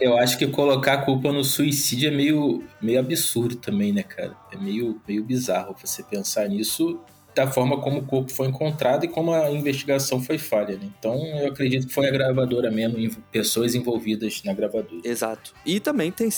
Eu 0.00 0.16
acho 0.18 0.36
que 0.36 0.46
colocar 0.46 0.94
a 0.94 0.98
culpa 1.02 1.30
no 1.32 1.44
suicídio 1.44 2.08
é 2.08 2.10
meio, 2.10 2.64
meio 2.82 2.98
absurdo 2.98 3.56
também, 3.56 3.92
né, 3.92 4.02
cara? 4.02 4.36
É 4.52 4.56
meio, 4.56 5.00
meio 5.06 5.22
bizarro 5.24 5.74
você 5.80 6.02
pensar 6.02 6.48
nisso 6.48 6.98
da 7.34 7.48
forma 7.50 7.80
como 7.80 7.98
o 7.98 8.04
corpo 8.06 8.30
foi 8.32 8.46
encontrado 8.46 9.04
e 9.04 9.08
como 9.08 9.32
a 9.32 9.50
investigação 9.50 10.22
foi 10.22 10.38
falha, 10.38 10.76
né? 10.76 10.88
Então 10.98 11.14
eu 11.38 11.48
acredito 11.48 11.86
que 11.88 11.92
foi 11.92 12.06
a 12.06 12.10
gravadora 12.10 12.70
mesmo, 12.70 12.96
pessoas 13.32 13.74
envolvidas 13.74 14.40
na 14.44 14.52
gravadora. 14.52 15.00
Exato. 15.04 15.52
E 15.66 15.80
também 15.80 16.12
tem 16.12 16.28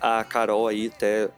a, 0.00 0.18
a- 0.18 0.24
Carol 0.24 0.66
aí, 0.66 0.88
até 0.92 1.28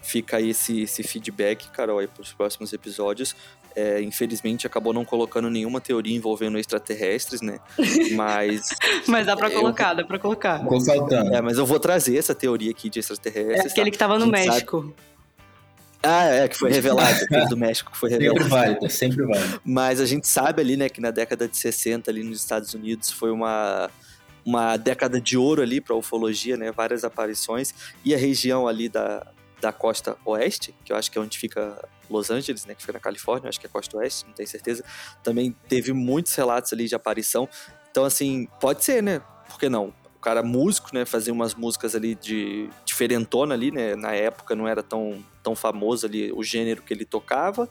fica 0.00 0.36
aí 0.36 0.50
esse, 0.50 0.82
esse 0.82 1.02
feedback, 1.02 1.68
Carol, 1.70 1.98
aí 1.98 2.06
pros 2.06 2.32
próximos 2.32 2.72
episódios. 2.72 3.34
É, 3.76 4.00
infelizmente 4.00 4.66
acabou 4.68 4.92
não 4.92 5.04
colocando 5.04 5.50
nenhuma 5.50 5.80
teoria 5.80 6.14
envolvendo 6.16 6.56
extraterrestres, 6.58 7.40
né? 7.40 7.58
Mas, 8.14 8.68
Mas 9.08 9.26
dá 9.26 9.36
pra 9.36 9.48
Eu- 9.50 9.60
colocar, 9.60 9.94
dá 9.94 10.04
pra 10.04 10.18
colocar. 10.18 10.60
Ficou 10.60 10.80
faltando. 10.84 11.34
é, 11.34 11.40
mas 11.40 11.58
eu 11.58 11.66
vou 11.66 11.80
trazer 11.80 12.16
essa 12.16 12.34
teoria 12.34 12.70
aqui 12.70 12.88
de 12.88 12.98
É 12.98 13.00
extraterrestres. 13.00 13.72
aquele 13.72 13.90
que 13.90 13.98
tava 13.98 14.16
no 14.18 14.24
A 14.24 14.26
gente 14.26 14.36
sabe- 14.38 14.48
México. 14.50 14.94
Ah, 16.02 16.24
é, 16.26 16.48
que 16.48 16.56
foi 16.58 16.70
revelado, 16.72 17.24
aquele 17.24 17.46
do 17.48 17.56
México 17.56 17.90
que 17.90 17.96
foi 17.98 18.10
Sempre 18.10 18.26
revelado. 18.28 18.50
válido, 18.50 18.90
sempre 18.90 19.26
válido. 19.26 19.60
Mas 19.64 20.00
a 20.00 20.06
gente 20.06 20.28
sabe 20.28 20.60
ali, 20.60 20.76
né, 20.76 20.88
que 20.88 21.00
na 21.00 21.10
década 21.10 21.48
de 21.48 21.56
60 21.56 22.10
ali 22.10 22.22
nos 22.22 22.38
Estados 22.38 22.74
Unidos 22.74 23.10
foi 23.10 23.30
uma, 23.30 23.90
uma 24.44 24.76
década 24.76 25.20
de 25.20 25.36
ouro 25.38 25.62
ali 25.62 25.80
para 25.80 25.96
ufologia, 25.96 26.56
né, 26.56 26.70
várias 26.70 27.04
aparições 27.04 27.74
e 28.04 28.14
a 28.14 28.18
região 28.18 28.68
ali 28.68 28.88
da, 28.88 29.26
da 29.64 29.72
costa 29.72 30.14
oeste, 30.26 30.74
que 30.84 30.92
eu 30.92 30.96
acho 30.96 31.10
que 31.10 31.16
é 31.16 31.20
onde 31.20 31.38
fica 31.38 31.82
Los 32.10 32.30
Angeles, 32.30 32.66
né, 32.66 32.74
que 32.74 32.82
fica 32.82 32.92
na 32.92 33.00
Califórnia, 33.00 33.48
acho 33.48 33.58
que 33.58 33.64
é 33.64 33.68
costa 33.68 33.96
oeste, 33.96 34.26
não 34.26 34.34
tenho 34.34 34.46
certeza, 34.46 34.84
também 35.22 35.56
teve 35.66 35.90
muitos 35.94 36.34
relatos 36.34 36.70
ali 36.74 36.86
de 36.86 36.94
aparição. 36.94 37.48
Então 37.90 38.04
assim, 38.04 38.46
pode 38.60 38.84
ser, 38.84 39.02
né? 39.02 39.22
Por 39.48 39.58
que 39.58 39.70
não? 39.70 39.94
O 40.14 40.18
cara 40.20 40.42
músico, 40.42 40.90
né, 40.92 41.06
fazia 41.06 41.32
umas 41.32 41.54
músicas 41.54 41.94
ali 41.94 42.14
de 42.14 42.68
diferentona 42.84 43.54
ali, 43.54 43.70
né, 43.70 43.96
na 43.96 44.12
época 44.12 44.54
não 44.54 44.68
era 44.68 44.82
tão 44.82 45.24
tão 45.42 45.54
famoso 45.54 46.06
ali 46.06 46.30
o 46.30 46.42
gênero 46.42 46.82
que 46.82 46.92
ele 46.92 47.06
tocava. 47.06 47.66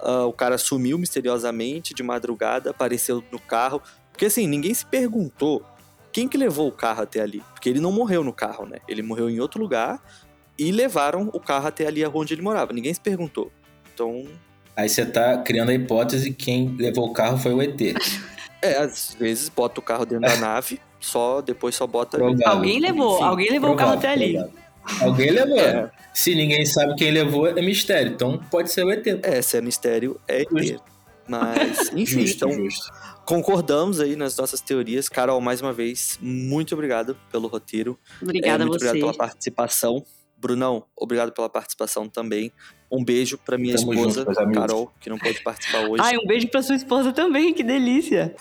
Ah, 0.00 0.26
o 0.26 0.32
cara 0.32 0.58
sumiu 0.58 0.96
misteriosamente 0.96 1.92
de 1.92 2.02
madrugada, 2.04 2.70
apareceu 2.70 3.24
no 3.32 3.40
carro. 3.40 3.82
Porque 4.12 4.26
assim, 4.26 4.46
ninguém 4.46 4.74
se 4.74 4.86
perguntou 4.86 5.64
quem 6.12 6.28
que 6.28 6.36
levou 6.36 6.68
o 6.68 6.72
carro 6.72 7.02
até 7.02 7.20
ali. 7.20 7.42
Porque 7.52 7.68
ele 7.68 7.80
não 7.80 7.90
morreu 7.90 8.22
no 8.22 8.32
carro, 8.32 8.66
né? 8.66 8.78
Ele 8.88 9.02
morreu 9.02 9.30
em 9.30 9.40
outro 9.40 9.60
lugar 9.60 10.02
e 10.58 10.70
levaram 10.72 11.30
o 11.32 11.40
carro 11.40 11.66
até 11.66 11.86
ali 11.86 12.04
onde 12.06 12.34
ele 12.34 12.42
morava. 12.42 12.72
Ninguém 12.72 12.92
se 12.94 13.00
perguntou. 13.00 13.50
Então, 13.94 14.24
Aí 14.76 14.88
você 14.88 15.04
tá 15.04 15.38
criando 15.38 15.70
a 15.70 15.74
hipótese 15.74 16.30
que 16.32 16.44
quem 16.46 16.76
levou 16.78 17.08
o 17.08 17.12
carro 17.12 17.36
foi 17.38 17.52
o 17.52 17.60
ET. 17.60 17.78
é, 18.62 18.78
às 18.78 19.14
vezes 19.18 19.48
bota 19.50 19.80
o 19.80 19.82
carro 19.82 20.06
dentro 20.06 20.26
da 20.28 20.36
nave, 20.36 20.80
só 20.98 21.40
depois 21.42 21.74
só 21.74 21.86
bota. 21.86 22.16
Provável. 22.16 22.48
Alguém 22.48 22.80
levou, 22.80 23.16
Enfim, 23.16 23.24
alguém 23.24 23.50
levou 23.50 23.72
o 23.72 23.76
carro 23.76 23.92
até 23.92 24.08
Provável, 24.14 24.24
ali. 24.40 24.50
provável. 24.82 25.08
Alguém 25.08 25.30
levou. 25.32 25.60
É. 25.60 25.90
Se 26.14 26.34
ninguém 26.34 26.64
sabe 26.64 26.94
quem 26.96 27.10
levou, 27.10 27.46
é 27.48 27.60
mistério. 27.62 28.12
Então 28.12 28.38
pode 28.50 28.70
ser 28.70 28.84
o 28.84 28.90
ET. 28.90 29.06
É, 29.22 29.42
se 29.42 29.56
é 29.58 29.60
mistério, 29.60 30.18
é 30.26 30.42
ET. 30.42 30.48
Justo. 30.50 30.82
Mas, 31.28 31.88
enfim, 31.94 32.26
Justo, 32.26 32.46
então 32.46 32.52
justo. 32.64 32.90
concordamos 33.26 34.00
aí 34.00 34.16
nas 34.16 34.36
nossas 34.36 34.60
teorias. 34.60 35.08
Carol, 35.08 35.40
mais 35.40 35.60
uma 35.60 35.72
vez, 35.72 36.18
muito 36.20 36.74
obrigado 36.74 37.16
pelo 37.30 37.46
roteiro. 37.46 37.98
Obrigada 38.20 38.62
É, 38.62 38.64
a 38.64 38.66
muito 38.66 38.80
você. 38.80 38.88
obrigado 38.88 39.12
pela 39.12 39.26
participação. 39.28 40.04
Brunão, 40.42 40.84
obrigado 40.96 41.30
pela 41.32 41.48
participação 41.48 42.08
também. 42.08 42.52
Um 42.90 43.04
beijo 43.04 43.38
pra 43.38 43.56
minha 43.56 43.76
Tamo 43.76 43.94
esposa, 43.94 44.24
junto. 44.24 44.52
Carol, 44.52 44.92
que 45.00 45.08
não 45.08 45.16
pôde 45.16 45.40
participar 45.42 45.88
hoje. 45.88 46.02
Ai, 46.02 46.16
um 46.18 46.26
beijo 46.26 46.48
pra 46.48 46.62
sua 46.62 46.74
esposa 46.74 47.12
também, 47.12 47.54
que 47.54 47.62
delícia. 47.62 48.34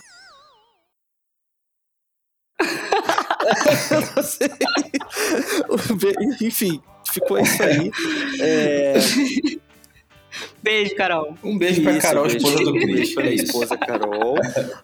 Eu 3.92 4.02
não 4.16 4.24
sei. 4.24 4.50
Be- 5.98 6.46
Enfim, 6.46 6.82
ficou 7.12 7.40
isso 7.40 7.62
aí. 7.64 7.92
É, 8.40 8.94
Beijo, 10.64 10.96
Carol. 10.96 11.36
Um 11.44 11.58
beijo 11.58 11.82
pra 11.82 11.92
isso, 11.94 12.02
Carol, 12.02 12.24
beijo. 12.28 12.38
esposa 12.38 12.64
do 12.64 12.70
Um 12.72 12.80
Cris. 12.80 13.14
pra 13.16 13.26
É 13.26 13.34
isso. 13.34 13.44
esposa 13.46 13.78
Carol. 13.78 14.36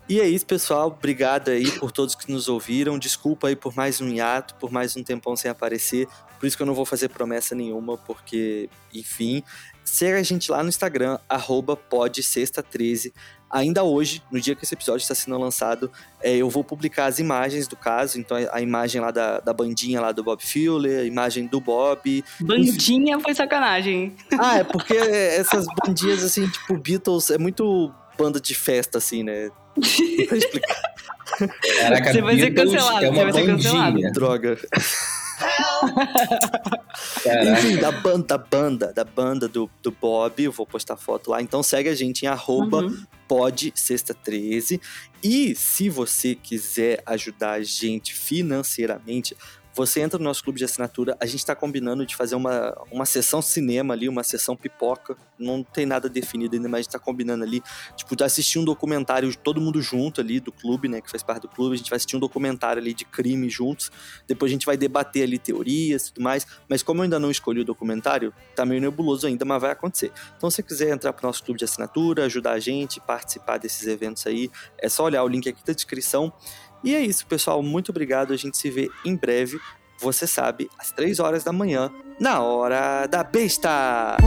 E 0.10 0.20
é 0.20 0.28
isso, 0.28 0.46
pessoal. 0.46 0.88
Obrigado 0.88 1.50
aí 1.50 1.70
por 1.72 1.92
todos 1.92 2.16
que 2.16 2.32
nos 2.32 2.48
ouviram. 2.50 2.98
Desculpa 2.98 3.48
aí 3.48 3.56
por 3.56 3.76
mais 3.76 4.02
um 4.02 4.08
hiato, 4.10 4.56
por 4.56 4.72
mais 4.72 4.96
um 4.98 5.04
tempão 5.04 5.36
sem 5.36 5.52
aparecer. 5.52 6.08
Por 6.40 6.46
isso 6.48 6.56
que 6.56 6.62
eu 6.64 6.68
não 6.68 6.74
vou 6.74 6.86
fazer 6.86 7.10
promessa 7.10 7.56
nenhuma, 7.56 7.98
porque, 7.98 8.70
enfim, 8.94 9.44
Segue 9.84 10.18
a 10.20 10.24
gente 10.24 10.52
lá 10.52 10.62
no 10.62 10.68
Instagram, 10.68 11.18
arroba 11.30 11.78
podsexta13. 11.78 13.14
Ainda 13.50 13.84
hoje, 13.84 14.22
no 14.32 14.40
dia 14.40 14.56
que 14.56 14.66
esse 14.66 14.74
episódio 14.74 15.02
está 15.02 15.16
sendo 15.16 15.38
lançado, 15.38 15.90
é, 16.22 16.36
eu 16.36 16.50
vou 16.50 16.64
publicar 16.64 17.06
as 17.06 17.18
imagens 17.18 17.68
do 17.68 17.76
caso. 17.76 18.20
Então, 18.20 18.38
a 18.52 18.62
imagem 18.62 19.00
lá 19.00 19.10
da, 19.10 19.40
da 19.40 19.54
bandinha 19.54 20.02
lá 20.02 20.12
do 20.12 20.24
Bob 20.24 20.42
Fuller, 20.44 21.00
a 21.02 21.04
imagem 21.04 21.48
do 21.48 21.62
Bob. 21.62 22.24
Bandinha 22.42 23.20
foi 23.20 23.34
sacanagem. 23.34 24.16
Ah, 24.38 24.58
é 24.58 24.64
porque 24.64 24.96
essas 24.96 25.66
bandinhas, 25.84 26.24
assim, 26.24 26.48
tipo, 26.48 26.78
Beatles, 26.78 27.30
é 27.30 27.38
muito 27.38 27.92
banda 28.18 28.40
de 28.40 28.54
festa, 28.54 28.98
assim, 28.98 29.24
né? 29.24 29.50
Pra 30.28 30.38
explicar. 30.38 30.82
Caraca, 31.80 32.14
Você 32.14 32.22
vai 32.22 32.40
ser 32.40 32.50
Beatles 32.50 32.74
cancelado, 32.74 33.06
é 33.06 33.10
você 33.10 33.24
uma 33.24 33.32
vai 33.32 33.34
ser 33.34 33.46
cancelado. 33.48 34.12
Droga. 34.12 34.58
Enfim, 37.54 37.78
da 37.78 37.92
banda, 37.92 38.26
da 38.26 38.38
banda, 38.38 38.94
da 38.94 39.04
banda 39.04 39.48
do, 39.48 39.70
do 39.82 39.92
Bob, 39.92 40.44
eu 40.44 40.52
vou 40.52 40.66
postar 40.66 40.98
foto 40.98 41.32
lá. 41.32 41.42
Então 41.42 41.62
segue 41.62 41.90
a 41.90 41.96
gente 41.96 42.24
em 42.24 42.28
arroba 42.28 42.78
Uhum. 42.78 43.04
pode 43.28 43.72
sexta 43.76 44.14
13 44.14 44.80
e 45.24 45.56
se 45.56 45.90
você 45.90 46.36
quiser 46.36 47.02
ajudar 47.06 47.54
a 47.54 47.64
gente 47.64 48.14
financeiramente 48.14 49.36
você 49.78 50.02
entra 50.02 50.18
no 50.18 50.26
nosso 50.26 50.44
clube 50.44 50.58
de 50.58 50.66
assinatura, 50.66 51.16
a 51.20 51.26
gente 51.28 51.46
tá 51.46 51.56
combinando 51.56 52.04
de 52.04 52.16
fazer 52.16 52.34
uma, 52.34 52.76
uma 52.92 53.06
sessão 53.06 53.44
cinema 53.44 53.94
ali, 53.94 54.10
uma 54.10 54.24
sessão 54.24 54.56
pipoca, 54.56 55.16
não 55.38 55.62
tem 55.62 55.86
nada 55.86 56.10
definido 56.10 56.56
ainda, 56.56 56.68
mas 56.68 56.80
a 56.80 56.82
gente 56.82 56.92
tá 56.92 57.00
combinando 57.00 57.44
ali, 57.44 57.62
tipo, 57.96 58.16
de 58.16 58.24
assistir 58.24 58.58
um 58.58 58.66
documentário, 58.66 59.34
todo 59.38 59.62
mundo 59.62 59.80
junto 59.80 60.20
ali, 60.20 60.40
do 60.40 60.52
clube, 60.52 60.88
né, 60.88 61.00
que 61.00 61.12
faz 61.12 61.22
parte 61.22 61.44
do 61.44 61.48
clube, 61.48 61.76
a 61.76 61.78
gente 61.78 61.92
vai 61.92 61.98
assistir 61.98 62.16
um 62.16 62.20
documentário 62.20 62.82
ali 62.82 62.92
de 62.92 63.06
crime 63.06 63.48
juntos, 63.50 63.92
depois 64.28 64.52
a 64.52 64.54
gente 64.54 64.66
vai 64.66 64.76
debater 64.76 65.22
ali 65.22 65.38
teorias 65.38 66.08
e 66.08 66.14
tudo 66.14 66.24
mais, 66.24 66.48
mas 66.68 66.82
como 66.82 67.02
eu 67.02 67.04
ainda 67.04 67.20
não 67.20 67.30
escolhi 67.30 67.62
o 67.62 67.66
documentário, 67.66 68.34
tá 68.56 68.66
meio 68.66 68.82
nebuloso 68.82 69.28
ainda, 69.28 69.46
mas 69.46 69.62
vai 69.62 69.72
acontecer. 69.72 70.12
Então, 70.36 70.50
se 70.50 70.56
você 70.58 70.64
quiser 70.64 70.90
entrar 70.90 71.14
pro 71.14 71.28
nosso 71.28 71.44
clube 71.44 71.60
de 71.60 71.66
assinatura, 71.66 72.26
ajudar 72.26 72.54
a 72.54 72.60
gente, 72.60 73.00
participar 73.00 73.58
desses 73.58 73.86
eventos 73.86 74.26
aí, 74.26 74.50
é 74.80 74.90
só 74.90 75.04
olhar 75.04 75.24
o 75.24 75.28
link 75.28 75.48
aqui 75.48 75.64
da 75.64 75.74
descrição. 75.74 76.34
E 76.84 76.96
é 76.96 77.02
isso, 77.02 77.26
pessoal. 77.26 77.62
Muito 77.62 77.90
obrigado. 77.90 78.34
A 78.34 78.38
gente 78.38 78.58
se 78.58 78.70
vê 78.70 78.90
em 79.06 79.16
breve. 79.16 79.60
Você 80.00 80.28
sabe, 80.28 80.70
às 80.78 80.92
3 80.92 81.20
horas 81.20 81.44
da 81.44 81.52
manhã, 81.52 81.92
na 82.20 82.42
hora 82.42 83.08
da 83.08 83.24
besta. 83.24 84.18